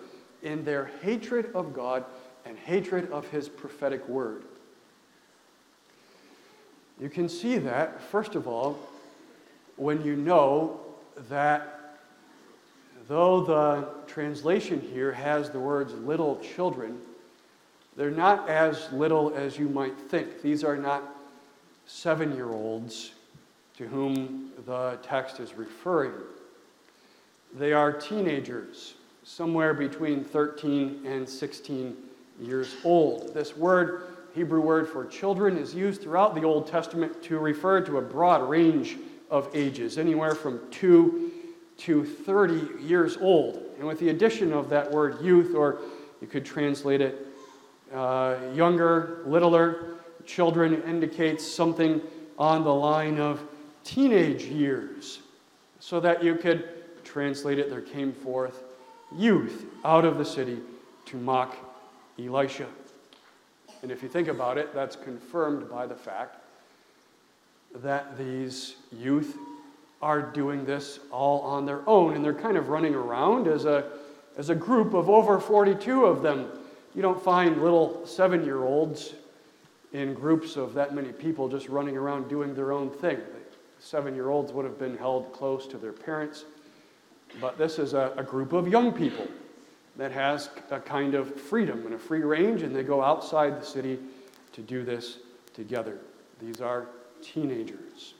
in 0.42 0.64
their 0.64 0.90
hatred 1.02 1.50
of 1.54 1.72
God 1.72 2.04
and 2.44 2.58
hatred 2.58 3.10
of 3.10 3.26
His 3.28 3.48
prophetic 3.48 4.06
word. 4.08 4.44
You 7.00 7.08
can 7.08 7.28
see 7.28 7.58
that, 7.58 8.00
first 8.00 8.34
of 8.34 8.46
all, 8.46 8.78
when 9.76 10.02
you 10.02 10.16
know 10.16 10.80
that 11.28 11.98
though 13.08 13.42
the 13.42 13.88
translation 14.06 14.80
here 14.80 15.12
has 15.12 15.50
the 15.50 15.60
words 15.60 15.92
little 15.94 16.40
children, 16.40 16.98
they're 17.96 18.10
not 18.10 18.48
as 18.48 18.90
little 18.92 19.34
as 19.34 19.58
you 19.58 19.68
might 19.68 19.98
think. 19.98 20.42
These 20.42 20.64
are 20.64 20.76
not 20.76 21.02
seven 21.86 22.34
year 22.34 22.50
olds 22.50 23.12
to 23.76 23.86
whom 23.86 24.52
the 24.64 24.98
text 25.02 25.40
is 25.40 25.54
referring. 25.54 26.12
They 27.54 27.72
are 27.72 27.92
teenagers, 27.92 28.94
somewhere 29.22 29.74
between 29.74 30.24
13 30.24 31.02
and 31.06 31.28
16 31.28 31.96
years 32.40 32.74
old. 32.84 33.32
This 33.34 33.56
word, 33.56 34.02
Hebrew 34.34 34.60
word 34.60 34.88
for 34.88 35.06
children, 35.06 35.56
is 35.56 35.74
used 35.74 36.02
throughout 36.02 36.34
the 36.34 36.42
Old 36.42 36.66
Testament 36.66 37.22
to 37.24 37.38
refer 37.38 37.80
to 37.82 37.98
a 37.98 38.02
broad 38.02 38.48
range 38.48 38.96
of 39.30 39.48
ages, 39.54 39.98
anywhere 39.98 40.34
from 40.34 40.60
2 40.70 41.32
to 41.78 42.04
30 42.04 42.82
years 42.82 43.16
old. 43.16 43.62
And 43.78 43.86
with 43.86 43.98
the 43.98 44.10
addition 44.10 44.52
of 44.52 44.68
that 44.70 44.90
word 44.90 45.20
youth, 45.22 45.54
or 45.54 45.80
you 46.20 46.26
could 46.26 46.44
translate 46.44 47.00
it 47.00 47.26
uh, 47.92 48.36
younger, 48.54 49.22
littler, 49.26 49.96
children 50.24 50.82
indicates 50.82 51.46
something 51.46 52.00
on 52.38 52.64
the 52.64 52.74
line 52.74 53.18
of 53.18 53.42
teenage 53.84 54.44
years. 54.44 55.20
So 55.78 56.00
that 56.00 56.22
you 56.22 56.34
could 56.34 56.75
translate 57.16 57.58
it, 57.58 57.70
there 57.70 57.80
came 57.80 58.12
forth 58.12 58.62
youth 59.16 59.64
out 59.86 60.04
of 60.04 60.18
the 60.18 60.24
city 60.24 60.58
to 61.06 61.16
mock 61.16 61.56
Elisha. 62.18 62.66
And 63.80 63.90
if 63.90 64.02
you 64.02 64.08
think 64.10 64.28
about 64.28 64.58
it, 64.58 64.74
that's 64.74 64.96
confirmed 64.96 65.70
by 65.70 65.86
the 65.86 65.94
fact 65.94 66.36
that 67.76 68.18
these 68.18 68.76
youth 68.92 69.38
are 70.02 70.20
doing 70.20 70.66
this 70.66 70.98
all 71.10 71.40
on 71.40 71.64
their 71.64 71.80
own, 71.88 72.16
and 72.16 72.22
they're 72.22 72.34
kind 72.34 72.58
of 72.58 72.68
running 72.68 72.94
around 72.94 73.48
as 73.48 73.64
a, 73.64 73.92
as 74.36 74.50
a 74.50 74.54
group 74.54 74.92
of 74.92 75.08
over 75.08 75.40
42 75.40 76.04
of 76.04 76.20
them. 76.20 76.50
You 76.94 77.00
don't 77.00 77.22
find 77.22 77.62
little 77.62 78.06
seven 78.06 78.44
year 78.44 78.62
olds 78.62 79.14
in 79.94 80.12
groups 80.12 80.56
of 80.56 80.74
that 80.74 80.94
many 80.94 81.12
people 81.12 81.48
just 81.48 81.70
running 81.70 81.96
around 81.96 82.28
doing 82.28 82.54
their 82.54 82.72
own 82.72 82.90
thing. 82.90 83.18
Seven 83.80 84.14
year 84.14 84.28
olds 84.28 84.52
would 84.52 84.66
have 84.66 84.78
been 84.78 84.98
held 84.98 85.32
close 85.32 85.66
to 85.68 85.78
their 85.78 85.92
parents, 85.94 86.44
but 87.40 87.58
this 87.58 87.78
is 87.78 87.94
a, 87.94 88.12
a 88.16 88.22
group 88.22 88.52
of 88.52 88.68
young 88.68 88.92
people 88.92 89.26
that 89.96 90.12
has 90.12 90.50
a 90.70 90.80
kind 90.80 91.14
of 91.14 91.38
freedom 91.40 91.84
and 91.86 91.94
a 91.94 91.98
free 91.98 92.22
range, 92.22 92.62
and 92.62 92.74
they 92.74 92.82
go 92.82 93.02
outside 93.02 93.60
the 93.60 93.64
city 93.64 93.98
to 94.52 94.60
do 94.60 94.84
this 94.84 95.18
together. 95.54 95.98
These 96.40 96.60
are 96.60 96.86
teenagers. 97.22 98.14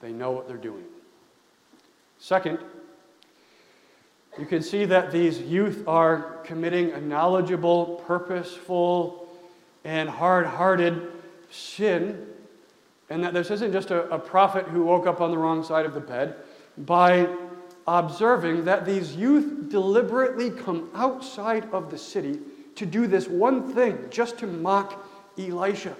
They 0.00 0.12
know 0.12 0.30
what 0.30 0.46
they're 0.46 0.56
doing. 0.56 0.84
Second, 2.18 2.58
you 4.38 4.46
can 4.46 4.62
see 4.62 4.84
that 4.84 5.10
these 5.10 5.40
youth 5.40 5.82
are 5.88 6.38
committing 6.44 6.92
a 6.92 7.00
knowledgeable, 7.00 8.02
purposeful, 8.06 9.28
and 9.84 10.08
hard 10.08 10.46
hearted 10.46 11.10
sin, 11.50 12.26
and 13.10 13.24
that 13.24 13.32
this 13.32 13.50
isn't 13.50 13.72
just 13.72 13.90
a, 13.90 14.08
a, 14.10 14.18
prophet 14.18 14.66
who 14.66 14.84
woke 14.84 15.06
up 15.06 15.20
on 15.20 15.30
the 15.30 15.38
wrong 15.38 15.64
side 15.64 15.86
of 15.86 15.94
the 15.94 16.00
bed, 16.00 16.36
by 16.86 17.28
observing 17.86 18.64
that 18.64 18.84
these 18.84 19.16
youth 19.16 19.70
deliberately 19.70 20.50
come 20.50 20.90
outside 20.94 21.68
of 21.72 21.90
the 21.90 21.98
city 21.98 22.38
to 22.76 22.86
do 22.86 23.06
this 23.06 23.26
one 23.26 23.72
thing, 23.72 23.98
just 24.10 24.38
to 24.38 24.46
mock 24.46 25.04
Elisha. 25.38 25.96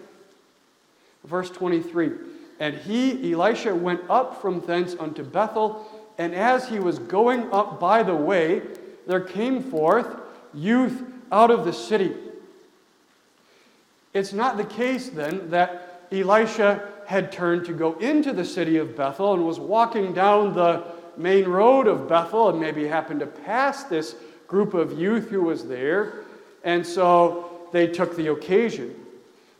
Verse 1.24 1.50
23 1.50 2.12
And 2.60 2.76
he, 2.76 3.32
Elisha, 3.32 3.74
went 3.74 4.02
up 4.08 4.40
from 4.40 4.60
thence 4.60 4.94
unto 4.98 5.24
Bethel, 5.24 5.86
and 6.18 6.34
as 6.34 6.68
he 6.68 6.78
was 6.78 6.98
going 6.98 7.50
up 7.52 7.80
by 7.80 8.02
the 8.02 8.14
way, 8.14 8.62
there 9.06 9.20
came 9.20 9.62
forth 9.62 10.06
youth 10.54 11.02
out 11.32 11.50
of 11.50 11.64
the 11.64 11.72
city. 11.72 12.14
It's 14.14 14.32
not 14.32 14.56
the 14.56 14.64
case 14.64 15.08
then 15.08 15.50
that 15.50 16.06
Elisha 16.10 16.88
had 17.08 17.32
turned 17.32 17.64
to 17.66 17.72
go 17.72 17.94
into 17.98 18.32
the 18.32 18.44
city 18.44 18.76
of 18.76 18.96
Bethel 18.96 19.34
and 19.34 19.46
was 19.46 19.58
walking 19.58 20.12
down 20.12 20.54
the 20.54 20.84
main 21.16 21.48
road 21.48 21.86
of 21.86 22.08
Bethel 22.08 22.50
and 22.50 22.60
maybe 22.60 22.86
happened 22.86 23.20
to 23.20 23.26
pass 23.26 23.84
this 23.84 24.14
group 24.46 24.74
of 24.74 24.98
youth 24.98 25.28
who 25.28 25.42
was 25.42 25.66
there. 25.66 26.24
And 26.64 26.86
so 26.86 27.68
they 27.72 27.86
took 27.86 28.16
the 28.16 28.30
occasion 28.30 28.94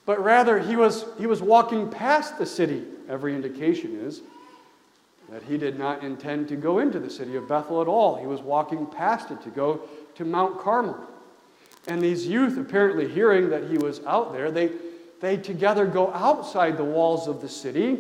but 0.09 0.25
rather 0.25 0.59
he 0.59 0.75
was, 0.75 1.05
he 1.19 1.26
was 1.26 1.43
walking 1.43 1.90
past 1.90 2.38
the 2.38 2.47
city. 2.47 2.83
Every 3.11 3.35
indication 3.35 4.00
is 4.07 4.23
that 5.28 5.43
he 5.43 5.59
did 5.59 5.78
not 5.78 6.02
intend 6.02 6.49
to 6.49 6.57
go 6.57 6.78
into 6.78 6.99
the 6.99 7.11
city 7.11 7.37
of 7.37 7.47
Bethel 7.47 7.83
at 7.83 7.88
all. 7.88 8.17
He 8.17 8.26
was 8.26 8.40
walking 8.40 8.87
past 8.87 9.31
it 9.31 9.43
to 9.43 9.50
go 9.50 9.83
to 10.14 10.25
Mount 10.25 10.61
Carmel. 10.61 10.97
And 11.88 12.00
these 12.00 12.26
youth, 12.26 12.57
apparently 12.57 13.07
hearing 13.07 13.50
that 13.50 13.69
he 13.69 13.76
was 13.76 14.00
out 14.07 14.33
there, 14.33 14.50
they, 14.50 14.71
they 15.21 15.37
together 15.37 15.87
go 15.87 16.13
outside 16.13 16.77
the 16.77 16.85
walls 16.85 17.29
of 17.29 17.41
the 17.41 17.49
city 17.49 17.99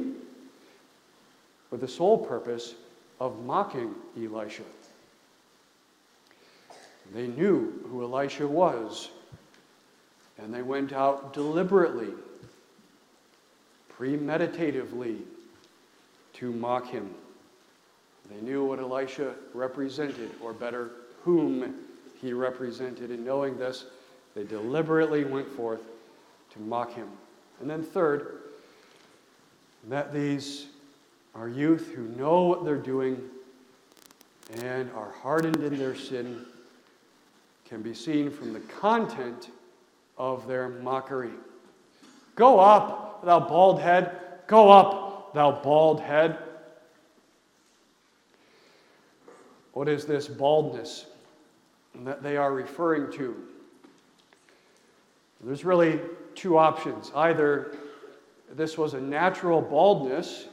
with 1.70 1.80
the 1.80 1.88
sole 1.88 2.18
purpose 2.18 2.74
of 3.20 3.44
mocking 3.44 3.94
Elisha. 4.16 4.62
They 7.14 7.26
knew 7.26 7.84
who 7.90 8.02
Elisha 8.02 8.46
was 8.46 9.10
and 10.38 10.54
they 10.54 10.62
went 10.62 10.92
out 10.92 11.32
deliberately, 11.32 12.12
premeditatively, 13.98 15.18
to 16.34 16.52
mock 16.52 16.86
him. 16.86 17.10
They 18.30 18.40
knew 18.40 18.64
what 18.64 18.78
Elisha 18.78 19.34
represented, 19.54 20.30
or 20.40 20.52
better, 20.52 20.90
whom 21.24 21.74
he 22.20 22.32
represented. 22.32 23.10
And 23.10 23.24
knowing 23.24 23.58
this, 23.58 23.86
they 24.36 24.44
deliberately 24.44 25.24
went 25.24 25.48
forth 25.48 25.80
mock 26.60 26.94
him. 26.94 27.08
And 27.60 27.68
then, 27.68 27.82
third, 27.82 28.38
that 29.88 30.12
these 30.12 30.66
are 31.34 31.48
youth 31.48 31.92
who 31.94 32.08
know 32.08 32.42
what 32.42 32.64
they're 32.64 32.76
doing 32.76 33.20
and 34.62 34.90
are 34.92 35.10
hardened 35.10 35.62
in 35.62 35.78
their 35.78 35.94
sin 35.94 36.44
can 37.68 37.82
be 37.82 37.94
seen 37.94 38.30
from 38.30 38.52
the 38.52 38.60
content 38.60 39.50
of 40.16 40.46
their 40.46 40.68
mockery. 40.68 41.32
Go 42.34 42.58
up, 42.58 43.24
thou 43.24 43.40
bald 43.40 43.80
head. 43.80 44.16
Go 44.46 44.70
up, 44.70 45.34
thou 45.34 45.52
bald 45.52 46.00
head. 46.00 46.38
What 49.72 49.88
is 49.88 50.06
this 50.06 50.26
baldness 50.26 51.06
that 51.94 52.22
they 52.22 52.36
are 52.36 52.52
referring 52.52 53.12
to? 53.12 53.36
There's 55.40 55.64
really 55.64 56.00
two 56.38 56.56
options. 56.56 57.10
Either 57.14 57.76
this 58.54 58.78
was 58.78 58.94
a 58.94 59.00
natural 59.00 59.60
baldness 59.60 60.46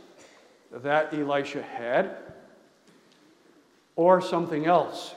that 0.71 1.13
Elisha 1.13 1.61
had, 1.61 2.17
or 3.95 4.19
something 4.19 4.65
else. 4.65 5.15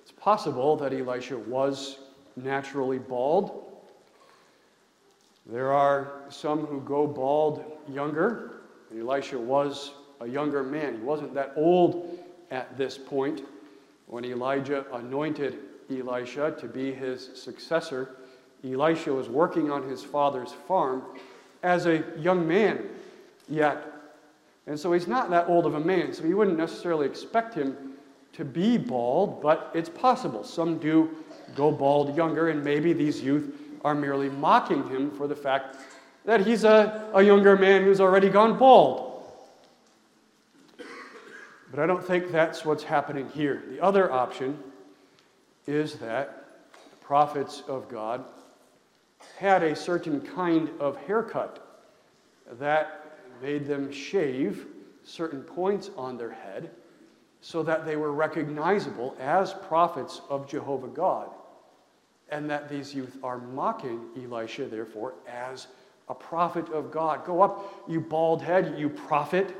It's 0.00 0.10
possible 0.10 0.76
that 0.78 0.92
Elisha 0.92 1.38
was 1.38 1.98
naturally 2.34 2.98
bald. 2.98 3.64
There 5.46 5.72
are 5.72 6.22
some 6.28 6.66
who 6.66 6.80
go 6.80 7.06
bald 7.06 7.64
younger. 7.88 8.62
Elisha 8.96 9.38
was 9.38 9.92
a 10.20 10.26
younger 10.26 10.64
man. 10.64 10.96
He 10.96 11.02
wasn't 11.02 11.34
that 11.34 11.52
old 11.56 12.18
at 12.50 12.76
this 12.76 12.98
point 12.98 13.42
when 14.06 14.24
Elijah 14.24 14.86
anointed 14.92 15.58
Elisha 15.90 16.54
to 16.58 16.66
be 16.66 16.92
his 16.92 17.30
successor. 17.34 18.16
Elisha 18.64 19.12
was 19.12 19.28
working 19.28 19.70
on 19.70 19.88
his 19.88 20.02
father's 20.02 20.52
farm 20.52 21.02
as 21.62 21.86
a 21.86 22.04
young 22.18 22.46
man 22.46 22.88
yet. 23.48 23.92
And 24.66 24.78
so 24.78 24.92
he's 24.92 25.06
not 25.06 25.30
that 25.30 25.48
old 25.48 25.66
of 25.66 25.74
a 25.74 25.80
man, 25.80 26.12
so 26.12 26.24
you 26.24 26.36
wouldn't 26.36 26.58
necessarily 26.58 27.06
expect 27.06 27.54
him 27.54 27.94
to 28.34 28.44
be 28.44 28.76
bald, 28.76 29.40
but 29.40 29.70
it's 29.74 29.88
possible. 29.88 30.44
Some 30.44 30.78
do 30.78 31.10
go 31.54 31.72
bald 31.72 32.16
younger, 32.16 32.48
and 32.48 32.62
maybe 32.62 32.92
these 32.92 33.22
youth 33.22 33.50
are 33.84 33.94
merely 33.94 34.28
mocking 34.28 34.86
him 34.88 35.10
for 35.10 35.26
the 35.26 35.36
fact 35.36 35.76
that 36.24 36.46
he's 36.46 36.64
a, 36.64 37.10
a 37.14 37.22
younger 37.22 37.56
man 37.56 37.84
who's 37.84 38.00
already 38.00 38.28
gone 38.28 38.58
bald. 38.58 39.24
But 41.70 41.80
I 41.80 41.86
don't 41.86 42.04
think 42.04 42.30
that's 42.30 42.64
what's 42.64 42.82
happening 42.82 43.28
here. 43.30 43.62
The 43.70 43.82
other 43.82 44.12
option 44.12 44.58
is 45.68 45.96
that 45.96 46.46
the 46.90 46.96
prophets 46.96 47.62
of 47.68 47.90
God 47.90 48.24
had 49.36 49.62
a 49.62 49.76
certain 49.76 50.20
kind 50.20 50.70
of 50.80 50.96
haircut 50.96 51.86
that 52.52 53.04
made 53.42 53.66
them 53.66 53.92
shave 53.92 54.66
certain 55.04 55.42
points 55.42 55.90
on 55.94 56.16
their 56.16 56.32
head 56.32 56.70
so 57.42 57.62
that 57.62 57.84
they 57.84 57.96
were 57.96 58.12
recognizable 58.12 59.14
as 59.20 59.52
prophets 59.52 60.22
of 60.30 60.48
Jehovah 60.48 60.88
God. 60.88 61.28
And 62.30 62.48
that 62.48 62.68
these 62.68 62.94
youth 62.94 63.18
are 63.22 63.38
mocking 63.38 64.08
Elisha, 64.16 64.66
therefore, 64.66 65.14
as 65.26 65.66
a 66.08 66.14
prophet 66.14 66.68
of 66.70 66.90
God. 66.90 67.24
Go 67.24 67.42
up, 67.42 67.84
you 67.86 68.00
bald 68.00 68.42
head, 68.42 68.74
you 68.78 68.88
prophet, 68.88 69.54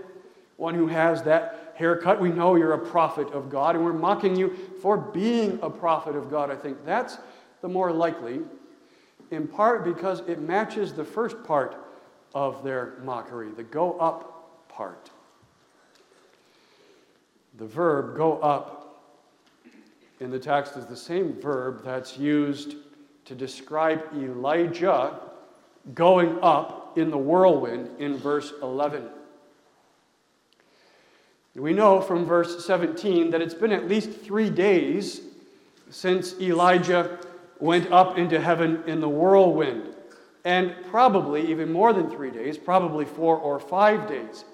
one 0.57 0.75
who 0.75 0.87
has 0.87 1.23
that 1.23 1.68
haircut. 1.79 2.21
We 2.21 2.31
know 2.31 2.57
you're 2.57 2.73
a 2.73 2.87
prophet 2.87 3.31
of 3.31 3.49
God, 3.49 3.77
and 3.77 3.85
we're 3.85 3.93
mocking 3.93 4.35
you 4.35 4.55
for 4.83 4.97
being 4.97 5.61
a 5.63 5.71
prophet 5.71 6.17
of 6.17 6.29
God. 6.29 6.51
I 6.51 6.57
think 6.57 6.85
that's 6.85 7.19
the 7.63 7.69
more 7.69 7.93
likely, 7.93 8.41
in 9.31 9.47
part 9.47 9.85
because 9.85 10.21
it 10.27 10.41
matches 10.41 10.93
the 10.93 11.05
first 11.05 11.43
part 11.45 11.77
of 12.35 12.65
their 12.65 12.95
mockery, 13.05 13.51
the 13.51 13.63
go 13.63 13.97
up 13.99 14.69
part. 14.69 15.11
The 17.59 17.67
verb 17.67 18.17
go 18.17 18.39
up 18.39 19.05
in 20.19 20.31
the 20.31 20.39
text 20.39 20.77
is 20.77 20.87
the 20.87 20.97
same 20.97 21.41
verb 21.41 21.85
that's 21.85 22.19
used 22.19 22.75
to 23.25 23.37
describe 23.37 24.03
Elijah 24.15 25.21
going 25.95 26.39
up 26.43 26.99
in 26.99 27.11
the 27.11 27.19
whirlwind 27.19 27.89
in 28.01 28.17
verse 28.17 28.53
11. 28.63 29.09
We 31.55 31.73
know 31.73 32.01
from 32.01 32.25
verse 32.25 32.65
17 32.65 33.31
that 33.31 33.41
it's 33.41 33.55
been 33.55 33.73
at 33.73 33.89
least 33.89 34.11
three 34.11 34.51
days 34.51 35.23
since 35.91 36.39
Elijah 36.41 37.19
went 37.59 37.91
up 37.91 38.19
into 38.19 38.41
heaven 38.41 38.83
in 38.87 39.01
the 39.01 39.09
whirlwind, 39.09 39.95
and 40.45 40.75
probably 40.91 41.51
even 41.51 41.73
more 41.73 41.93
than 41.93 42.11
three 42.11 42.31
days, 42.31 42.57
probably 42.57 43.05
four 43.05 43.37
or 43.37 43.59
five 43.59 44.09
days. 44.09 44.45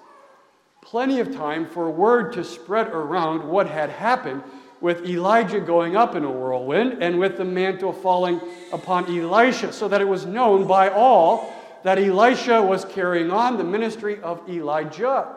Plenty 0.81 1.19
of 1.19 1.35
time 1.35 1.67
for 1.67 1.89
word 1.91 2.33
to 2.33 2.43
spread 2.43 2.87
around 2.87 3.47
what 3.47 3.67
had 3.67 3.89
happened 3.89 4.41
with 4.81 5.05
Elijah 5.05 5.59
going 5.59 5.95
up 5.95 6.15
in 6.15 6.23
a 6.23 6.31
whirlwind 6.31 7.03
and 7.03 7.19
with 7.19 7.37
the 7.37 7.45
mantle 7.45 7.93
falling 7.93 8.41
upon 8.71 9.05
Elisha, 9.05 9.71
so 9.71 9.87
that 9.87 10.01
it 10.01 10.07
was 10.07 10.25
known 10.25 10.65
by 10.65 10.89
all 10.89 11.53
that 11.83 11.99
Elisha 11.99 12.61
was 12.61 12.85
carrying 12.85 13.29
on 13.29 13.57
the 13.57 13.63
ministry 13.63 14.19
of 14.21 14.47
Elijah 14.49 15.27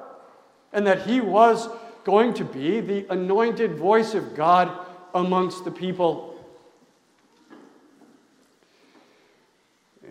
and 0.72 0.86
that 0.86 1.02
he 1.02 1.20
was 1.20 1.68
going 2.04 2.34
to 2.34 2.44
be 2.44 2.80
the 2.80 3.06
anointed 3.10 3.76
voice 3.76 4.14
of 4.14 4.34
God 4.34 4.70
amongst 5.14 5.64
the 5.64 5.70
people. 5.70 6.34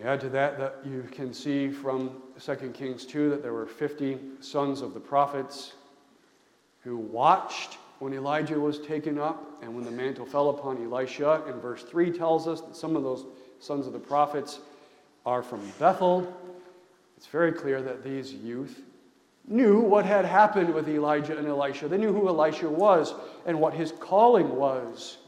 Add 0.04 0.20
to 0.20 0.28
that 0.28 0.58
that 0.58 0.76
you 0.84 1.08
can 1.10 1.34
see 1.34 1.70
from 1.70 2.22
2 2.40 2.54
Kings 2.72 3.04
2 3.04 3.30
that 3.30 3.42
there 3.42 3.52
were 3.52 3.66
50 3.66 4.18
sons 4.40 4.80
of 4.80 4.94
the 4.94 5.00
prophets 5.00 5.72
who 6.84 6.96
watched 6.96 7.78
when 7.98 8.14
Elijah 8.14 8.60
was 8.60 8.78
taken 8.78 9.18
up 9.18 9.60
and 9.60 9.74
when 9.74 9.84
the 9.84 9.90
mantle 9.90 10.24
fell 10.24 10.50
upon 10.50 10.82
Elisha. 10.84 11.42
And 11.48 11.60
verse 11.60 11.82
3 11.82 12.12
tells 12.12 12.46
us 12.46 12.60
that 12.60 12.76
some 12.76 12.94
of 12.94 13.02
those 13.02 13.26
sons 13.58 13.88
of 13.88 13.92
the 13.92 13.98
prophets 13.98 14.60
are 15.26 15.42
from 15.42 15.60
Bethel. 15.80 16.32
It's 17.16 17.26
very 17.26 17.50
clear 17.50 17.82
that 17.82 18.04
these 18.04 18.32
youth 18.32 18.80
knew 19.48 19.80
what 19.80 20.04
had 20.04 20.24
happened 20.24 20.72
with 20.72 20.88
Elijah 20.88 21.36
and 21.36 21.46
Elisha. 21.46 21.88
They 21.88 21.98
knew 21.98 22.12
who 22.12 22.28
Elisha 22.28 22.68
was 22.68 23.14
and 23.46 23.58
what 23.58 23.74
his 23.74 23.92
calling 23.92 24.56
was, 24.56 25.18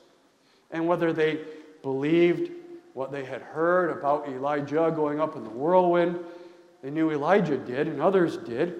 and 0.70 0.86
whether 0.86 1.12
they 1.12 1.40
believed 1.82 2.50
what 2.92 3.10
they 3.10 3.24
had 3.24 3.40
heard 3.40 3.90
about 3.90 4.28
Elijah 4.28 4.92
going 4.94 5.20
up 5.20 5.36
in 5.36 5.44
the 5.44 5.50
whirlwind. 5.50 6.18
They 6.82 6.90
knew 6.90 7.10
Elijah 7.10 7.56
did, 7.56 7.88
and 7.88 8.00
others 8.00 8.36
did, 8.36 8.74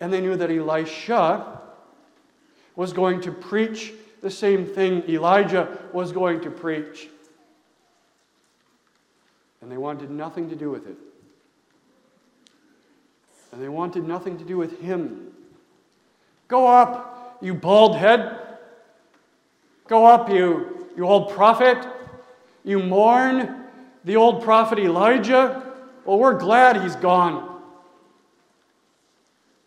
and 0.00 0.12
they 0.12 0.20
knew 0.20 0.36
that 0.36 0.50
Elisha 0.50 1.60
was 2.76 2.92
going 2.92 3.20
to 3.22 3.32
preach 3.32 3.92
the 4.20 4.30
same 4.30 4.66
thing 4.66 5.02
Elijah 5.08 5.78
was 5.92 6.12
going 6.12 6.40
to 6.42 6.50
preach. 6.50 7.08
And 9.60 9.70
they 9.70 9.76
wanted 9.76 10.10
nothing 10.10 10.48
to 10.50 10.56
do 10.56 10.70
with 10.70 10.86
it 10.86 10.96
and 13.52 13.62
they 13.62 13.68
wanted 13.68 14.08
nothing 14.08 14.38
to 14.38 14.44
do 14.44 14.56
with 14.56 14.80
him. 14.80 15.28
Go 16.48 16.66
up, 16.66 17.38
you 17.42 17.54
bald 17.54 17.96
head. 17.96 18.38
Go 19.86 20.06
up, 20.06 20.30
you, 20.30 20.88
you 20.96 21.04
old 21.06 21.30
prophet. 21.30 21.86
You 22.64 22.78
mourn 22.78 23.66
the 24.04 24.16
old 24.16 24.42
prophet 24.42 24.78
Elijah. 24.78 25.62
Well, 26.04 26.18
we're 26.18 26.38
glad 26.38 26.82
he's 26.82 26.96
gone. 26.96 27.60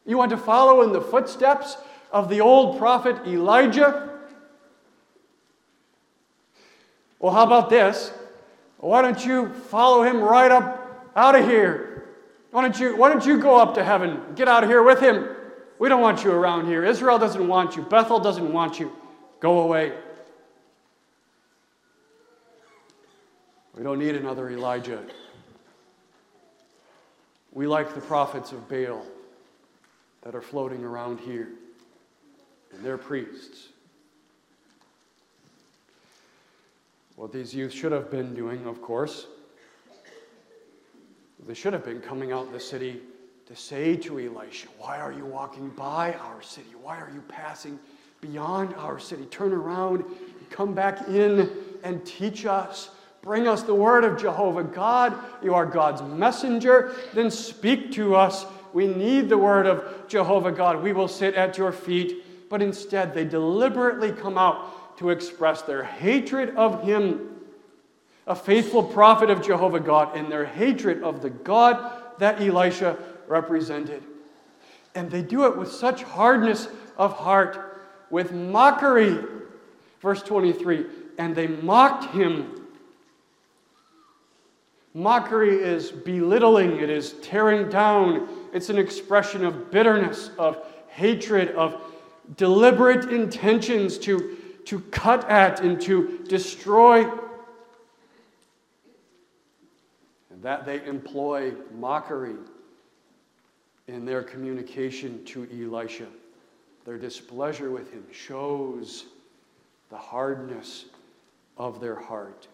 You 0.06 0.18
want 0.18 0.32
to 0.32 0.38
follow 0.38 0.82
in 0.82 0.92
the 0.92 1.02
footsteps 1.02 1.78
of 2.12 2.30
the 2.30 2.42
old 2.42 2.78
prophet 2.78 3.28
Elijah? 3.28 4.10
Well, 7.20 7.34
how 7.34 7.44
about 7.44 7.70
this? 7.70 8.12
Why 8.78 9.02
don't 9.02 9.24
you 9.26 9.50
follow 9.50 10.04
him 10.04 10.22
right 10.22 10.52
up 10.52 11.12
out 11.16 11.36
of 11.36 11.46
here? 11.46 12.05
Why 12.56 12.62
don't 12.62 12.80
you, 12.80 12.96
why 12.96 13.10
don't 13.10 13.26
you 13.26 13.38
go 13.38 13.60
up 13.60 13.74
to 13.74 13.84
heaven? 13.84 14.22
Get 14.36 14.48
out 14.48 14.64
of 14.64 14.70
here 14.70 14.82
with 14.82 15.02
him. 15.02 15.28
We 15.78 15.90
don't 15.90 16.00
want 16.00 16.24
you 16.24 16.32
around 16.32 16.68
here. 16.68 16.86
Israel 16.86 17.20
doesn't 17.20 17.46
want 17.46 17.76
you. 17.76 17.82
Bethel 17.82 18.18
doesn't 18.18 18.54
want 18.54 18.80
you. 18.80 18.94
Go 19.42 19.60
away. 19.60 19.92
We 23.76 23.84
don't 23.84 24.00
need 24.00 24.16
another 24.16 24.50
Elijah. 24.50 25.04
We 27.52 27.68
like 27.68 27.94
the 27.94 28.00
prophets 28.00 28.54
of 28.54 28.70
Baal 28.70 29.06
that 30.22 30.34
are 30.34 30.42
floating 30.42 30.86
around 30.86 31.20
here, 31.20 31.50
and 32.72 32.86
their 32.86 32.98
priests. 32.98 33.68
What 37.18 37.34
these 37.34 37.54
youth 37.54 37.74
should 37.74 37.92
have 37.92 38.10
been 38.10 38.34
doing, 38.34 38.66
of 38.66 38.82
course, 38.82 39.28
they 41.48 41.54
should 41.54 41.74
have 41.74 41.86
been 41.86 42.02
coming 42.02 42.32
out 42.32 42.52
the 42.52 42.60
city 42.60 43.02
to 43.46 43.56
say 43.56 43.96
to 43.96 44.20
Elisha, 44.20 44.68
Why 44.80 45.00
are 45.00 45.12
you 45.12 45.26
walking 45.26 45.70
by 45.70 46.14
our 46.14 46.42
city? 46.42 46.70
Why 46.82 46.98
are 46.98 47.12
you 47.14 47.22
passing 47.28 47.80
beyond 48.20 48.74
our 48.76 48.98
city? 48.98 49.26
Turn 49.26 49.54
around, 49.54 50.04
come 50.50 50.74
back 50.74 51.08
in, 51.08 51.52
and 51.84 52.04
teach 52.06 52.46
us. 52.46 52.90
Bring 53.22 53.48
us 53.48 53.62
the 53.62 53.76
word 53.76 54.04
of 54.04 54.20
Jehovah 54.20 54.64
God. 54.64 55.18
You 55.44 55.54
are 55.54 55.66
God's 55.66 56.02
messenger. 56.02 56.96
Then 57.14 57.30
speak 57.30 57.92
to 57.94 58.16
us. 58.16 58.46
We 58.74 58.88
need 58.88 59.30
the 59.30 59.38
word 59.38 59.68
of 59.68 60.08
Jehovah 60.08 60.52
God. 60.52 60.82
We 60.82 60.94
will 60.94 61.08
sit 61.08 61.36
at 61.36 61.58
your 61.58 61.72
feet. 61.72 62.50
But 62.50 62.62
instead, 62.62 63.14
they 63.14 63.26
deliberately 63.26 64.12
come 64.12 64.38
out 64.38 64.98
to 64.98 65.10
express 65.10 65.62
their 65.62 65.84
hatred 65.84 66.56
of 66.56 66.84
him 66.84 67.35
a 68.28 68.36
faithful 68.36 68.84
prophet 68.84 69.30
of 69.30 69.46
Jehovah 69.46 69.80
God, 69.80 70.16
in 70.18 70.30
their 70.30 70.46
hatred 70.46 71.04
of 71.04 71.22
the 71.22 71.30
God 71.30 72.02
that 72.20 72.42
Elisha 72.42 72.98
represented. 73.28 74.04
And 74.96 75.12
they 75.12 75.22
do 75.22 75.46
it 75.46 75.58
with 75.58 75.72
such 75.72 76.04
hardness 76.04 76.68
of 76.98 77.14
heart, 77.14 77.82
with 78.10 78.32
mockery. 78.32 79.18
Verse 80.02 80.24
23 80.24 80.86
And 81.18 81.36
they 81.36 81.48
mocked 81.48 82.14
him. 82.14 82.62
Mockery 84.94 85.58
is 85.58 85.92
belittling, 85.92 86.78
it 86.78 86.90
is 86.90 87.14
tearing 87.22 87.68
down, 87.68 88.30
it's 88.54 88.70
an 88.70 88.78
expression 88.78 89.44
of 89.44 89.70
bitterness, 89.70 90.32
of 90.40 90.66
hatred, 90.88 91.54
of 91.56 91.82
deliberate 92.38 93.12
intentions 93.12 93.98
to, 93.98 94.38
to 94.64 94.80
cut 94.80 95.30
at 95.30 95.60
and 95.60 95.82
to 95.82 96.24
destroy. 96.30 97.04
And 100.32 100.35
that 100.46 100.64
they 100.64 100.86
employ 100.86 101.52
mockery 101.74 102.36
in 103.88 104.06
their 104.06 104.22
communication 104.22 105.26
to 105.26 105.48
Elisha. 105.52 106.06
Their 106.86 107.00
displeasure 107.00 107.72
with 107.72 107.92
him 107.92 108.06
shows 108.12 109.06
the 109.90 109.98
hardness 109.98 110.86
of 111.58 111.80
their 111.80 111.96
heart. 111.96 112.48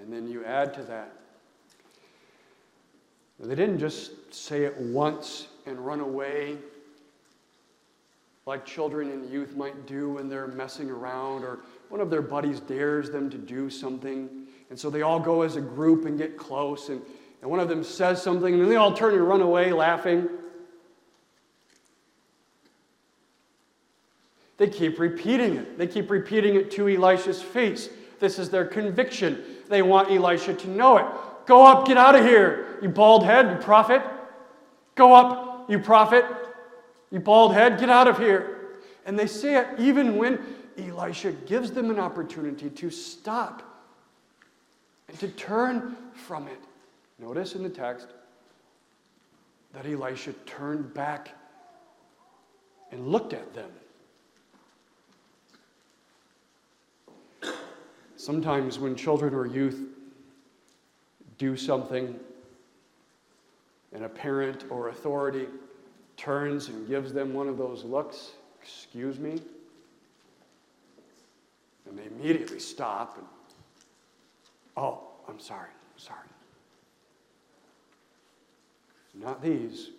And 0.00 0.12
then 0.12 0.28
you 0.28 0.44
add 0.44 0.72
to 0.74 0.84
that. 0.84 1.10
They 3.40 3.56
didn't 3.56 3.80
just 3.80 4.32
say 4.32 4.62
it 4.62 4.76
once 4.76 5.48
and 5.66 5.76
run 5.84 5.98
away 5.98 6.56
like 8.46 8.64
children 8.64 9.10
and 9.10 9.28
youth 9.28 9.56
might 9.56 9.88
do 9.88 10.10
when 10.10 10.28
they're 10.28 10.46
messing 10.46 10.88
around 10.88 11.42
or 11.42 11.58
one 11.88 12.00
of 12.00 12.10
their 12.10 12.22
buddies 12.22 12.60
dares 12.60 13.10
them 13.10 13.28
to 13.28 13.38
do 13.38 13.68
something. 13.68 14.41
And 14.72 14.80
so 14.80 14.88
they 14.88 15.02
all 15.02 15.20
go 15.20 15.42
as 15.42 15.56
a 15.56 15.60
group 15.60 16.06
and 16.06 16.16
get 16.16 16.38
close, 16.38 16.88
and, 16.88 17.02
and 17.42 17.50
one 17.50 17.60
of 17.60 17.68
them 17.68 17.84
says 17.84 18.22
something, 18.22 18.54
and 18.54 18.62
then 18.62 18.70
they 18.70 18.76
all 18.76 18.94
turn 18.94 19.12
and 19.12 19.28
run 19.28 19.42
away 19.42 19.70
laughing. 19.70 20.30
They 24.56 24.70
keep 24.70 24.98
repeating 24.98 25.56
it. 25.56 25.76
They 25.76 25.86
keep 25.86 26.10
repeating 26.10 26.54
it 26.54 26.70
to 26.70 26.88
Elisha's 26.88 27.42
face. 27.42 27.90
This 28.18 28.38
is 28.38 28.48
their 28.48 28.64
conviction. 28.64 29.44
They 29.68 29.82
want 29.82 30.10
Elisha 30.10 30.54
to 30.54 30.70
know 30.70 30.96
it. 30.96 31.04
Go 31.44 31.66
up, 31.66 31.86
get 31.86 31.98
out 31.98 32.14
of 32.14 32.24
here, 32.24 32.78
you 32.80 32.88
bald 32.88 33.26
head, 33.26 33.50
you 33.50 33.56
prophet. 33.62 34.02
Go 34.94 35.12
up, 35.12 35.68
you 35.68 35.80
prophet. 35.80 36.24
You 37.10 37.20
bald 37.20 37.52
head, 37.52 37.78
get 37.78 37.90
out 37.90 38.08
of 38.08 38.16
here. 38.16 38.78
And 39.04 39.18
they 39.18 39.26
say 39.26 39.58
it 39.58 39.66
even 39.76 40.16
when 40.16 40.38
Elisha 40.78 41.32
gives 41.32 41.72
them 41.72 41.90
an 41.90 42.00
opportunity 42.00 42.70
to 42.70 42.88
stop 42.88 43.68
and 45.12 45.20
to 45.20 45.28
turn 45.28 45.96
from 46.14 46.48
it. 46.48 46.58
Notice 47.18 47.54
in 47.54 47.62
the 47.62 47.68
text 47.68 48.08
that 49.74 49.86
Elisha 49.86 50.32
turned 50.46 50.92
back 50.94 51.28
and 52.90 53.06
looked 53.08 53.32
at 53.34 53.54
them. 53.54 53.70
Sometimes 58.16 58.78
when 58.78 58.96
children 58.96 59.34
or 59.34 59.46
youth 59.46 59.80
do 61.38 61.56
something 61.56 62.18
and 63.92 64.04
a 64.04 64.08
parent 64.08 64.64
or 64.70 64.88
authority 64.88 65.46
turns 66.16 66.68
and 66.68 66.88
gives 66.88 67.12
them 67.12 67.34
one 67.34 67.48
of 67.48 67.58
those 67.58 67.84
looks, 67.84 68.30
excuse 68.62 69.18
me, 69.18 69.40
and 71.88 71.98
they 71.98 72.06
immediately 72.06 72.60
stop 72.60 73.18
and, 73.18 73.26
oh, 74.76 75.00
I'm 75.28 75.38
sorry, 75.38 75.70
sorry. 75.96 76.18
Not 79.14 79.42
these. 79.42 79.90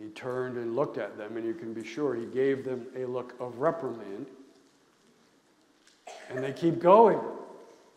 He 0.00 0.08
turned 0.08 0.56
and 0.56 0.74
looked 0.74 0.98
at 0.98 1.16
them, 1.16 1.36
and 1.36 1.46
you 1.46 1.54
can 1.54 1.72
be 1.72 1.84
sure 1.84 2.14
he 2.14 2.26
gave 2.26 2.64
them 2.64 2.86
a 2.96 3.04
look 3.04 3.34
of 3.40 3.58
reprimand. 3.58 4.26
And 6.28 6.42
they 6.42 6.52
keep 6.52 6.80
going. 6.80 7.20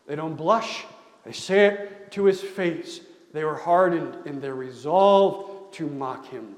They 0.07 0.15
don't 0.15 0.35
blush. 0.35 0.85
They 1.23 1.31
say 1.31 1.65
it 1.65 2.11
to 2.11 2.25
his 2.25 2.41
face. 2.41 3.01
They 3.33 3.43
were 3.43 3.55
hardened 3.55 4.25
in 4.25 4.39
their 4.39 4.55
resolve 4.55 5.71
to 5.73 5.87
mock 5.87 6.27
him. 6.27 6.55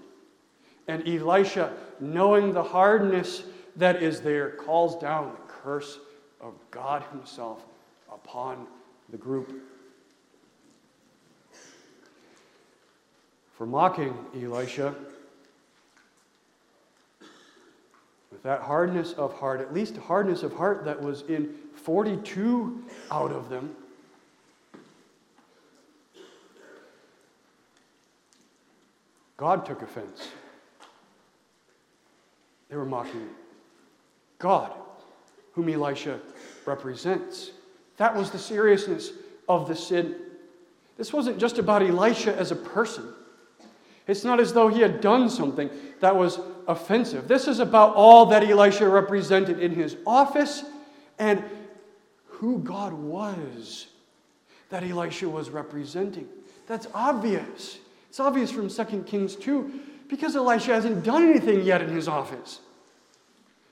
And 0.87 1.07
Elisha, 1.07 1.73
knowing 1.99 2.53
the 2.53 2.63
hardness 2.63 3.43
that 3.75 4.01
is 4.03 4.21
there, 4.21 4.51
calls 4.51 4.99
down 4.99 5.31
the 5.31 5.53
curse 5.53 5.99
of 6.39 6.53
God 6.71 7.03
Himself 7.11 7.65
upon 8.23 8.67
the 9.09 9.17
group. 9.17 9.53
For 13.53 13.65
mocking 13.65 14.13
Elisha, 14.35 14.93
with 18.31 18.43
that 18.43 18.61
hardness 18.61 19.13
of 19.13 19.33
heart, 19.33 19.61
at 19.61 19.73
least 19.73 19.97
hardness 19.97 20.43
of 20.43 20.53
heart 20.53 20.85
that 20.85 21.01
was 21.01 21.23
in 21.23 21.55
42 21.75 22.83
out 23.09 23.31
of 23.31 23.49
them. 23.49 23.75
God 29.37 29.65
took 29.65 29.81
offense. 29.81 30.29
They 32.69 32.75
were 32.75 32.85
mocking 32.85 33.29
God, 34.39 34.71
whom 35.53 35.69
Elisha 35.69 36.19
represents. 36.65 37.51
That 37.97 38.15
was 38.15 38.31
the 38.31 38.39
seriousness 38.39 39.11
of 39.49 39.67
the 39.67 39.75
sin. 39.75 40.15
This 40.97 41.13
wasn't 41.13 41.39
just 41.39 41.57
about 41.57 41.83
Elisha 41.83 42.35
as 42.35 42.51
a 42.51 42.55
person. 42.55 43.13
It's 44.07 44.23
not 44.23 44.39
as 44.39 44.53
though 44.53 44.69
he 44.69 44.81
had 44.81 45.01
done 45.01 45.29
something 45.29 45.69
that 45.99 46.15
was 46.15 46.39
offensive. 46.67 47.27
This 47.27 47.47
is 47.47 47.59
about 47.59 47.95
all 47.95 48.27
that 48.27 48.43
Elisha 48.43 48.87
represented 48.87 49.59
in 49.59 49.73
his 49.73 49.97
office 50.05 50.63
and 51.19 51.43
who 52.25 52.59
God 52.59 52.93
was 52.93 53.87
that 54.69 54.83
Elisha 54.83 55.27
was 55.27 55.49
representing. 55.49 56.27
That's 56.67 56.87
obvious. 56.93 57.79
It's 58.09 58.19
obvious 58.19 58.51
from 58.51 58.69
2 58.69 59.03
Kings 59.03 59.35
2 59.35 59.79
because 60.07 60.35
Elisha 60.35 60.73
hasn't 60.73 61.03
done 61.03 61.29
anything 61.29 61.61
yet 61.61 61.81
in 61.81 61.89
his 61.89 62.07
office. 62.07 62.61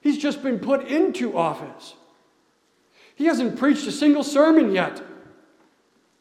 He's 0.02 0.18
just 0.18 0.44
been 0.44 0.60
put 0.60 0.88
into 0.88 1.38
office. 1.38 1.96
He 3.16 3.26
hasn't 3.26 3.58
preached 3.58 3.88
a 3.88 3.92
single 3.92 4.24
sermon 4.24 4.74
yet. 4.74 5.02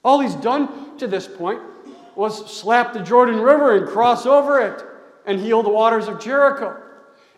All 0.05 0.21
he's 0.21 0.35
done 0.37 0.97
to 0.99 1.07
this 1.07 1.27
point 1.27 1.61
was 2.15 2.51
slap 2.51 2.93
the 2.93 3.01
Jordan 3.01 3.41
River 3.41 3.77
and 3.77 3.89
cross 3.89 4.27
over 4.27 4.61
it 4.61 4.83
and 5.27 5.41
heal 5.41 5.63
the 5.63 5.71
waters 5.71 6.07
of 6.07 6.21
Jericho. 6.21 6.81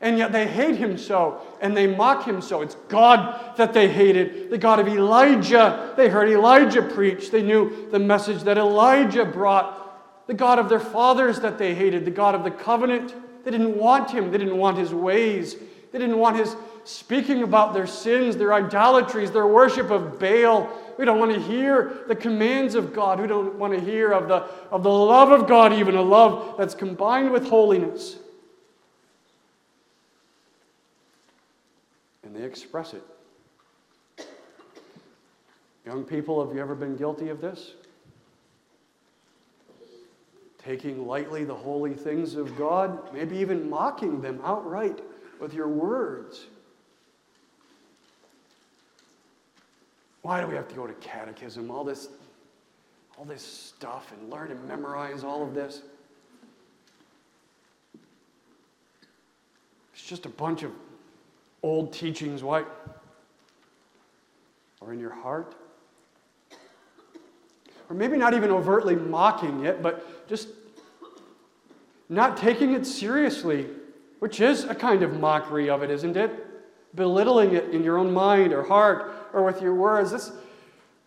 And 0.01 0.19
yet 0.19 0.31
they 0.31 0.47
hate 0.47 0.77
him 0.77 0.99
so 0.99 1.41
and 1.63 1.75
they 1.75 1.87
mock 1.87 2.27
him 2.27 2.43
so. 2.43 2.61
It's 2.61 2.75
God 2.89 3.57
that 3.57 3.73
they 3.73 3.89
hated, 3.89 4.51
the 4.51 4.59
God 4.59 4.79
of 4.79 4.89
Elijah. 4.89 5.95
They 5.97 6.09
heard 6.09 6.29
Elijah 6.29 6.83
preach, 6.83 7.31
they 7.31 7.43
knew 7.43 7.89
the 7.91 7.99
message 7.99 8.43
that 8.43 8.59
Elijah 8.59 9.25
brought 9.25 10.27
the 10.27 10.35
God 10.35 10.59
of 10.59 10.69
their 10.69 10.81
fathers 10.81 11.41
that 11.41 11.57
they 11.57 11.75
hated, 11.75 12.05
the 12.05 12.11
God 12.11 12.35
of 12.35 12.45
the 12.45 12.51
covenant. 12.51 13.15
They 13.45 13.53
didn't 13.53 13.77
want 13.77 14.11
him, 14.11 14.31
they 14.31 14.39
didn't 14.39 14.59
want 14.59 14.77
his 14.77 14.93
ways, 14.93 15.57
they 15.93 15.99
didn't 15.99 16.19
want 16.19 16.37
his 16.37 16.57
speaking 16.87 17.43
about 17.43 17.75
their 17.75 17.87
sins, 17.87 18.37
their 18.37 18.55
idolatries, 18.55 19.31
their 19.31 19.47
worship 19.47 19.91
of 19.91 20.19
Baal. 20.19 20.71
We 20.99 21.05
don't 21.05 21.19
want 21.19 21.35
to 21.35 21.41
hear 21.41 22.05
the 22.09 22.17
commands 22.17 22.75
of 22.75 22.95
God. 22.95 23.21
We 23.21 23.27
don't 23.27 23.57
want 23.57 23.75
to 23.75 23.81
hear 23.81 24.13
of 24.13 24.29
the, 24.29 24.45
of 24.71 24.83
the 24.83 24.91
love 24.91 25.31
of 25.31 25.47
God, 25.47 25.73
even 25.75 25.95
a 25.97 26.03
love 26.03 26.57
that's 26.57 26.75
combined 26.75 27.31
with 27.31 27.47
holiness. 27.49 28.17
And 32.23 32.35
they 32.35 32.43
express 32.43 32.95
it. 32.95 33.03
Young 35.85 36.05
people, 36.05 36.45
have 36.45 36.55
you 36.55 36.61
ever 36.63 36.75
been 36.75 36.97
guilty 36.97 37.29
of 37.29 37.41
this? 37.41 37.73
taking 40.67 41.07
lightly 41.07 41.45
the 41.45 41.55
holy 41.55 41.95
things 41.95 42.35
of 42.35 42.57
God, 42.59 43.13
maybe 43.15 43.37
even 43.37 43.71
mocking 43.71 44.21
them 44.21 44.41
outright 44.43 44.99
with 45.41 45.55
your 45.55 45.69
words. 45.69 46.47
Why 50.27 50.41
do 50.41 50.49
we 50.49 50.57
have 50.57 50.67
to 50.67 50.75
go 50.75 50.89
to 50.89 50.93
catechism, 50.95 51.71
all 51.71 51.85
this, 51.85 52.09
all 53.17 53.25
this 53.25 53.43
stuff, 53.43 54.11
and 54.11 54.29
learn 54.29 54.51
and 54.51 54.67
memorize 54.67 55.23
all 55.23 55.41
of 55.41 55.55
this? 55.55 55.83
It's 59.95 60.03
just 60.03 60.27
a 60.27 60.29
bunch 60.29 60.65
of 60.65 60.73
old 61.63 61.93
teachings. 61.93 62.43
Why? 62.43 62.65
Or 64.81 64.93
in 64.93 64.99
your 64.99 65.15
heart? 65.15 65.55
Or 67.89 67.95
maybe 67.95 68.17
not 68.17 68.35
even 68.35 68.51
overtly 68.51 68.97
mocking 68.97 69.65
it, 69.65 69.81
but 69.81 70.29
just 70.29 70.49
not 72.09 72.37
taking 72.37 72.73
it 72.73 72.85
seriously, 72.85 73.69
which 74.19 74.41
is 74.41 74.65
a 74.65 74.75
kind 74.75 75.05
of 75.05 75.21
mockery 75.21 75.71
of 75.71 75.85
it, 75.85 75.91
isn't 75.93 76.17
it? 76.17 76.33
Belittling 76.97 77.55
it 77.55 77.71
in 77.71 77.85
your 77.85 77.97
own 77.97 78.13
mind 78.13 78.53
or 78.53 78.65
heart 78.65 79.26
or 79.37 79.45
with 79.45 79.63
your 79.63 79.75
words. 79.75 80.11
This, 80.11 80.33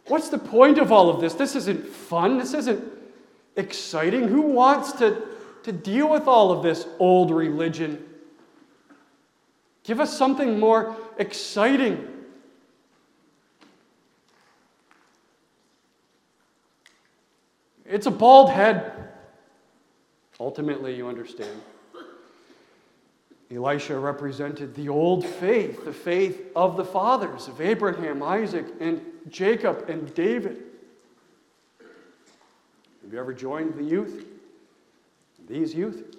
what's 0.08 0.30
the 0.30 0.38
point 0.38 0.78
of 0.78 0.92
all 0.92 1.10
of 1.10 1.20
this? 1.20 1.34
This 1.34 1.56
isn't 1.56 1.86
fun. 1.86 2.38
This 2.38 2.54
isn't 2.54 2.84
exciting. 3.58 4.28
Who 4.28 4.42
wants 4.42 4.94
to, 4.94 5.22
to 5.64 5.72
to 5.72 5.72
deal 5.72 6.10
with 6.10 6.28
all 6.28 6.52
of 6.52 6.64
this 6.64 6.88
old 6.98 7.32
religion. 7.32 8.04
Give 9.84 10.00
us 10.00 10.16
something 10.16 10.60
more 10.60 10.96
exciting. 11.18 12.08
It's 17.86 18.06
a 18.06 18.12
bald 18.12 18.52
head. 18.52 19.10
Ultimately, 20.40 20.96
you 20.96 21.08
understand. 21.08 21.62
Elisha 23.54 23.98
represented 23.98 24.76
the 24.76 24.90
old 24.90 25.26
faith, 25.26 25.84
the 25.84 25.94
faith 25.94 26.52
of 26.56 26.78
the 26.78 26.86
fathers, 26.86 27.48
of 27.48 27.60
Abraham, 27.60 28.22
Isaac, 28.22 28.66
and 28.80 29.02
Jacob, 29.30 29.90
and 29.90 30.14
David. 30.14 30.64
Have 33.02 33.12
you 33.12 33.20
ever 33.20 33.34
joined 33.34 33.74
the 33.74 33.84
youth? 33.84 34.24
These 35.48 35.74
youth? 35.74 36.16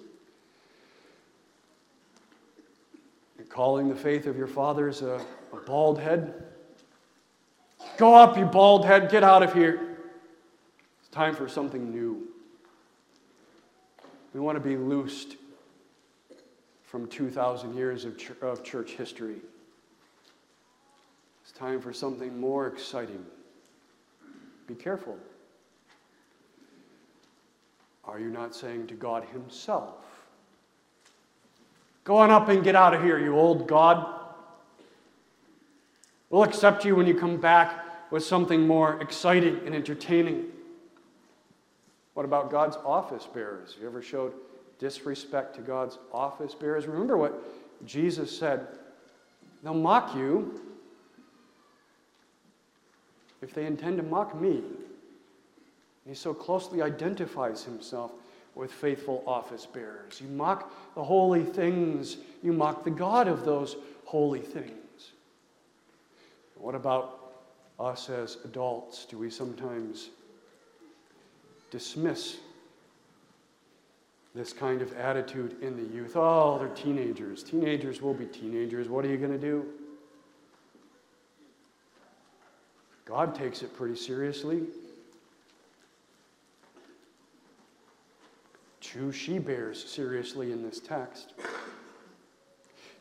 You're 3.37 3.47
calling 3.47 3.87
the 3.87 3.95
faith 3.95 4.27
of 4.27 4.37
your 4.37 4.47
fathers 4.47 5.01
a, 5.01 5.25
a 5.53 5.57
bald 5.65 5.99
head? 5.99 6.43
Go 7.95 8.13
up, 8.13 8.37
you 8.37 8.43
bald 8.43 8.85
head, 8.85 9.09
get 9.09 9.23
out 9.23 9.41
of 9.41 9.53
here. 9.53 9.97
It's 10.99 11.09
time 11.09 11.33
for 11.33 11.47
something 11.47 11.91
new. 11.91 12.27
We 14.33 14.41
want 14.41 14.57
to 14.57 14.59
be 14.59 14.75
loosed 14.75 15.37
from 16.91 17.07
2,000 17.07 17.73
years 17.73 18.03
of, 18.03 18.17
ch- 18.17 18.31
of 18.41 18.65
church 18.65 18.91
history. 18.91 19.37
It's 21.41 21.53
time 21.53 21.79
for 21.79 21.93
something 21.93 22.37
more 22.37 22.67
exciting. 22.67 23.25
Be 24.67 24.75
careful. 24.75 25.17
Are 28.03 28.19
you 28.19 28.29
not 28.29 28.53
saying 28.53 28.87
to 28.87 28.93
God 28.93 29.23
Himself, 29.31 29.95
Go 32.03 32.17
on 32.17 32.29
up 32.29 32.49
and 32.49 32.61
get 32.63 32.75
out 32.75 32.93
of 32.93 33.03
here, 33.03 33.19
you 33.19 33.37
old 33.37 33.67
God? 33.67 34.19
We'll 36.29 36.43
accept 36.43 36.83
you 36.83 36.95
when 36.95 37.05
you 37.05 37.13
come 37.13 37.37
back 37.37 38.11
with 38.11 38.25
something 38.25 38.67
more 38.67 38.99
exciting 38.99 39.61
and 39.65 39.73
entertaining. 39.73 40.47
What 42.15 42.25
about 42.25 42.51
God's 42.51 42.75
office 42.83 43.27
bearers? 43.31 43.77
You 43.79 43.87
ever 43.87 44.01
showed 44.01 44.33
disrespect 44.81 45.55
to 45.55 45.61
God's 45.61 45.99
office 46.11 46.55
bearers? 46.55 46.87
Remember 46.87 47.15
what 47.15 47.41
Jesus 47.85 48.37
said 48.37 48.67
they'll 49.63 49.73
mock 49.75 50.15
you 50.15 50.59
if 53.41 53.53
they 53.53 53.65
intend 53.65 53.97
to 53.97 54.03
mock 54.03 54.39
me. 54.39 54.63
He 56.07 56.15
so 56.15 56.33
closely 56.33 56.81
identifies 56.81 57.63
himself 57.63 58.11
with 58.55 58.71
faithful 58.71 59.23
office 59.27 59.67
bearers. 59.67 60.19
You 60.19 60.27
mock 60.29 60.73
the 60.95 61.03
holy 61.03 61.43
things, 61.43 62.17
you 62.41 62.51
mock 62.51 62.83
the 62.83 62.91
God 62.91 63.27
of 63.27 63.45
those 63.45 63.75
holy 64.05 64.41
things. 64.41 65.11
What 66.55 66.75
about 66.75 67.33
us 67.79 68.09
as 68.09 68.37
adults? 68.45 69.05
Do 69.05 69.17
we 69.17 69.29
sometimes 69.29 70.09
dismiss 71.69 72.37
this 74.33 74.53
kind 74.53 74.81
of 74.81 74.93
attitude 74.93 75.61
in 75.61 75.75
the 75.75 75.93
youth? 75.93 76.15
Oh, 76.15 76.57
they're 76.57 76.69
teenagers. 76.69 77.43
Teenagers 77.43 78.01
will 78.01 78.13
be 78.13 78.25
teenagers. 78.25 78.87
What 78.87 79.05
are 79.05 79.09
you 79.09 79.17
going 79.17 79.31
to 79.31 79.37
do? 79.37 79.65
God 83.05 83.35
takes 83.35 83.61
it 83.61 83.75
pretty 83.75 83.95
seriously. 83.95 84.63
Two 88.79 89.11
she 89.11 89.37
bears 89.37 89.83
seriously 89.83 90.51
in 90.51 90.63
this 90.63 90.79
text. 90.79 91.33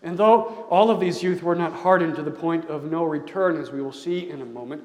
And 0.02 0.16
though 0.16 0.66
all 0.70 0.90
of 0.90 0.98
these 0.98 1.22
youth 1.22 1.42
were 1.42 1.54
not 1.54 1.72
hardened 1.72 2.16
to 2.16 2.22
the 2.22 2.30
point 2.30 2.64
of 2.66 2.90
no 2.90 3.04
return, 3.04 3.60
as 3.60 3.70
we 3.70 3.82
will 3.82 3.92
see 3.92 4.30
in 4.30 4.40
a 4.40 4.46
moment, 4.46 4.82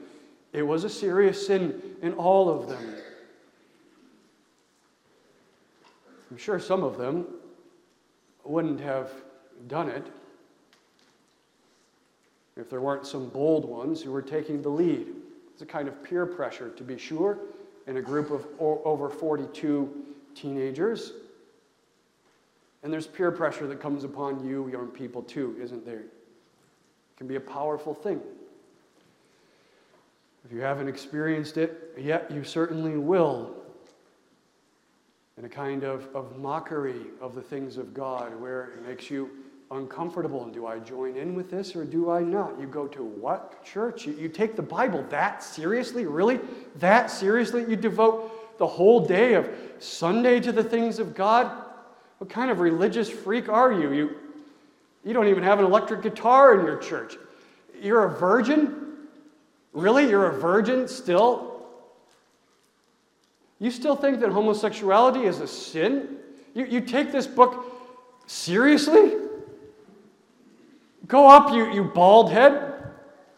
it 0.51 0.63
was 0.63 0.84
a 0.84 0.89
serious 0.89 1.47
sin 1.47 1.81
in 2.01 2.13
all 2.13 2.49
of 2.49 2.67
them. 2.67 2.95
I'm 6.31 6.38
sure 6.38 6.59
some 6.59 6.83
of 6.83 6.97
them 6.97 7.25
wouldn't 8.43 8.79
have 8.79 9.11
done 9.67 9.89
it 9.89 10.05
if 12.57 12.69
there 12.69 12.81
weren't 12.81 13.05
some 13.05 13.29
bold 13.29 13.65
ones 13.65 14.01
who 14.01 14.11
were 14.11 14.21
taking 14.21 14.61
the 14.61 14.69
lead. 14.69 15.07
It's 15.53 15.61
a 15.61 15.65
kind 15.65 15.88
of 15.88 16.03
peer 16.03 16.25
pressure, 16.25 16.69
to 16.69 16.83
be 16.83 16.97
sure, 16.97 17.38
in 17.88 17.97
a 17.97 18.01
group 18.01 18.31
of 18.31 18.45
over 18.59 19.09
42 19.09 20.05
teenagers. 20.35 21.13
And 22.83 22.91
there's 22.93 23.07
peer 23.07 23.31
pressure 23.31 23.67
that 23.67 23.79
comes 23.79 24.03
upon 24.03 24.45
you, 24.45 24.67
young 24.69 24.88
people, 24.88 25.21
too, 25.21 25.55
isn't 25.61 25.85
there? 25.85 26.01
It 26.01 27.17
can 27.17 27.27
be 27.27 27.35
a 27.35 27.41
powerful 27.41 27.93
thing. 27.93 28.21
If 30.45 30.51
you 30.51 30.61
haven't 30.61 30.88
experienced 30.88 31.57
it 31.57 31.93
yet, 31.97 32.29
you 32.29 32.43
certainly 32.43 32.97
will. 32.97 33.55
In 35.38 35.43
a 35.43 35.50
kind 35.50 35.84
of, 35.84 36.08
of 36.15 36.38
mockery 36.38 37.08
of 37.19 37.36
the 37.36 37.41
things 37.41 37.78
of 37.78 37.93
God, 37.93 38.39
where 38.39 38.69
it 38.69 38.88
makes 38.88 39.10
you 39.10 39.30
uncomfortable. 39.69 40.43
And 40.43 40.54
do 40.54 40.65
I 40.65 40.80
join 40.80 41.17
in 41.17 41.36
with 41.36 41.52
this 41.52 41.76
or 41.76 41.84
do 41.84 42.10
I 42.10 42.21
not? 42.21 42.58
You 42.60 42.67
go 42.67 42.88
to 42.88 43.04
what 43.04 43.63
church? 43.63 44.06
You, 44.06 44.13
you 44.13 44.30
take 44.30 44.56
the 44.56 44.62
Bible 44.62 45.06
that 45.10 45.43
seriously? 45.43 46.06
Really? 46.06 46.39
That 46.78 47.12
seriously? 47.12 47.65
You 47.67 47.76
devote 47.76 48.58
the 48.58 48.67
whole 48.67 49.06
day 49.06 49.34
of 49.34 49.50
Sunday 49.80 50.39
to 50.39 50.54
the 50.54 50.63
things 50.63 51.00
of 51.00 51.13
God? 51.13 51.52
What 52.19 52.30
kind 52.30 52.50
of 52.50 52.60
religious 52.60 53.10
freak 53.10 53.50
are 53.50 53.74
you? 53.74 53.91
You, 53.91 54.15
you 55.04 55.13
don't 55.13 55.28
even 55.28 55.43
have 55.43 55.60
an 55.60 55.65
electric 55.65 56.02
guitar 56.02 56.58
in 56.58 56.65
your 56.65 56.78
church. 56.78 57.17
You're 57.82 58.06
a 58.06 58.17
virgin? 58.17 58.93
Really? 59.74 60.08
You're 60.10 60.28
a 60.28 60.39
virgin 60.39 60.88
still? 60.88 61.54
You 63.59 63.71
still 63.71 63.95
think 63.95 64.19
that 64.19 64.31
homosexuality 64.31 65.25
is 65.25 65.39
a 65.39 65.47
sin? 65.47 66.17
You, 66.53 66.65
you 66.65 66.81
take 66.81 67.11
this 67.11 67.27
book 67.27 67.65
seriously? 68.27 69.13
Go 71.07 71.29
up, 71.29 71.53
you, 71.53 71.71
you 71.73 71.83
bald 71.83 72.31
head. 72.31 72.91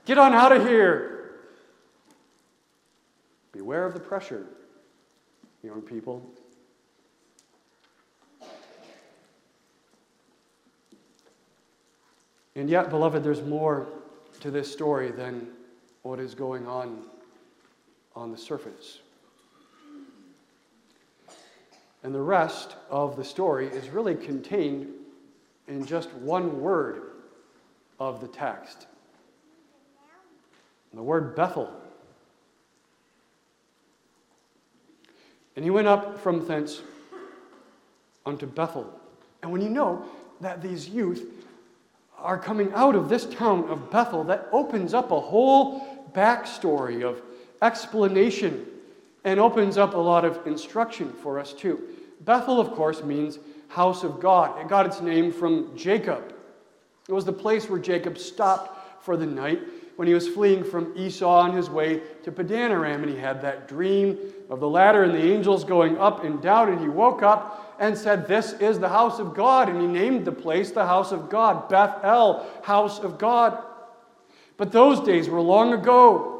Get 0.05 0.17
on 0.17 0.33
out 0.33 0.51
of 0.51 0.65
here. 0.65 1.35
Beware 3.51 3.85
of 3.85 3.93
the 3.93 3.99
pressure 3.99 4.45
young 5.63 5.81
people. 5.81 6.21
And 12.55 12.69
yet, 12.69 12.89
beloved, 12.89 13.23
there's 13.23 13.43
more 13.43 13.87
to 14.39 14.49
this 14.49 14.71
story 14.71 15.11
than 15.11 15.47
what 16.03 16.19
is 16.19 16.33
going 16.33 16.65
on 16.65 17.03
on 18.15 18.31
the 18.31 18.37
surface. 18.37 18.99
And 22.07 22.15
the 22.15 22.21
rest 22.21 22.77
of 22.89 23.17
the 23.17 23.23
story 23.25 23.67
is 23.67 23.89
really 23.89 24.15
contained 24.15 24.87
in 25.67 25.85
just 25.85 26.09
one 26.13 26.61
word 26.61 27.01
of 27.99 28.21
the 28.21 28.29
text 28.29 28.87
the 30.93 31.03
word 31.03 31.35
Bethel. 31.35 31.69
And 35.57 35.65
he 35.65 35.69
went 35.69 35.89
up 35.89 36.17
from 36.21 36.47
thence 36.47 36.81
unto 38.25 38.45
Bethel. 38.45 38.89
And 39.43 39.51
when 39.51 39.59
you 39.61 39.69
know 39.69 40.05
that 40.39 40.61
these 40.61 40.87
youth 40.87 41.25
are 42.17 42.37
coming 42.37 42.71
out 42.73 42.95
of 42.95 43.09
this 43.09 43.25
town 43.25 43.65
of 43.65 43.91
Bethel, 43.91 44.23
that 44.23 44.47
opens 44.53 44.93
up 44.93 45.11
a 45.11 45.19
whole 45.19 46.07
backstory 46.13 47.03
of 47.03 47.21
explanation 47.61 48.65
and 49.25 49.41
opens 49.41 49.77
up 49.77 49.93
a 49.93 49.97
lot 49.97 50.23
of 50.23 50.47
instruction 50.47 51.11
for 51.11 51.37
us 51.37 51.51
too. 51.51 51.96
Bethel, 52.21 52.59
of 52.59 52.71
course, 52.71 53.03
means 53.03 53.39
house 53.67 54.03
of 54.03 54.19
God. 54.19 54.59
It 54.59 54.67
got 54.67 54.85
its 54.85 55.01
name 55.01 55.31
from 55.31 55.75
Jacob. 55.75 56.33
It 57.07 57.13
was 57.13 57.25
the 57.25 57.33
place 57.33 57.69
where 57.69 57.79
Jacob 57.79 58.17
stopped 58.17 59.03
for 59.03 59.15
the 59.17 59.25
night 59.25 59.61
when 59.95 60.07
he 60.07 60.13
was 60.13 60.27
fleeing 60.27 60.63
from 60.63 60.93
Esau 60.95 61.27
on 61.27 61.55
his 61.55 61.69
way 61.69 62.01
to 62.23 62.31
Padanaram, 62.31 63.01
and 63.01 63.09
he 63.09 63.17
had 63.17 63.41
that 63.41 63.67
dream 63.67 64.17
of 64.49 64.59
the 64.59 64.67
ladder 64.67 65.03
and 65.03 65.13
the 65.13 65.33
angels 65.33 65.63
going 65.63 65.97
up 65.97 66.23
and 66.23 66.41
down, 66.41 66.69
and 66.69 66.79
he 66.79 66.87
woke 66.87 67.23
up 67.23 67.75
and 67.79 67.97
said, 67.97 68.27
This 68.27 68.53
is 68.53 68.79
the 68.79 68.89
house 68.89 69.19
of 69.19 69.33
God. 69.33 69.69
And 69.69 69.81
he 69.81 69.87
named 69.87 70.25
the 70.25 70.31
place 70.31 70.71
the 70.71 70.85
house 70.85 71.11
of 71.11 71.29
God, 71.29 71.69
Beth 71.69 71.99
El, 72.03 72.47
house 72.63 72.99
of 72.99 73.17
God. 73.17 73.63
But 74.57 74.71
those 74.71 74.99
days 74.99 75.29
were 75.29 75.41
long 75.41 75.73
ago. 75.73 76.33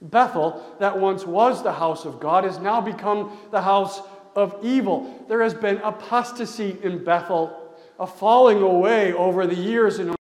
Bethel, 0.00 0.76
that 0.80 0.98
once 0.98 1.24
was 1.24 1.62
the 1.62 1.72
house 1.72 2.04
of 2.04 2.18
God, 2.18 2.44
has 2.44 2.58
now 2.58 2.80
become 2.80 3.38
the 3.50 3.62
house 3.62 4.02
of 4.34 4.56
evil. 4.62 5.24
There 5.28 5.42
has 5.42 5.54
been 5.54 5.78
apostasy 5.78 6.78
in 6.82 7.04
Bethel, 7.04 7.74
a 7.98 8.06
falling 8.06 8.62
away 8.62 9.12
over 9.12 9.46
the 9.46 9.54
years. 9.54 9.98
And 9.98 10.14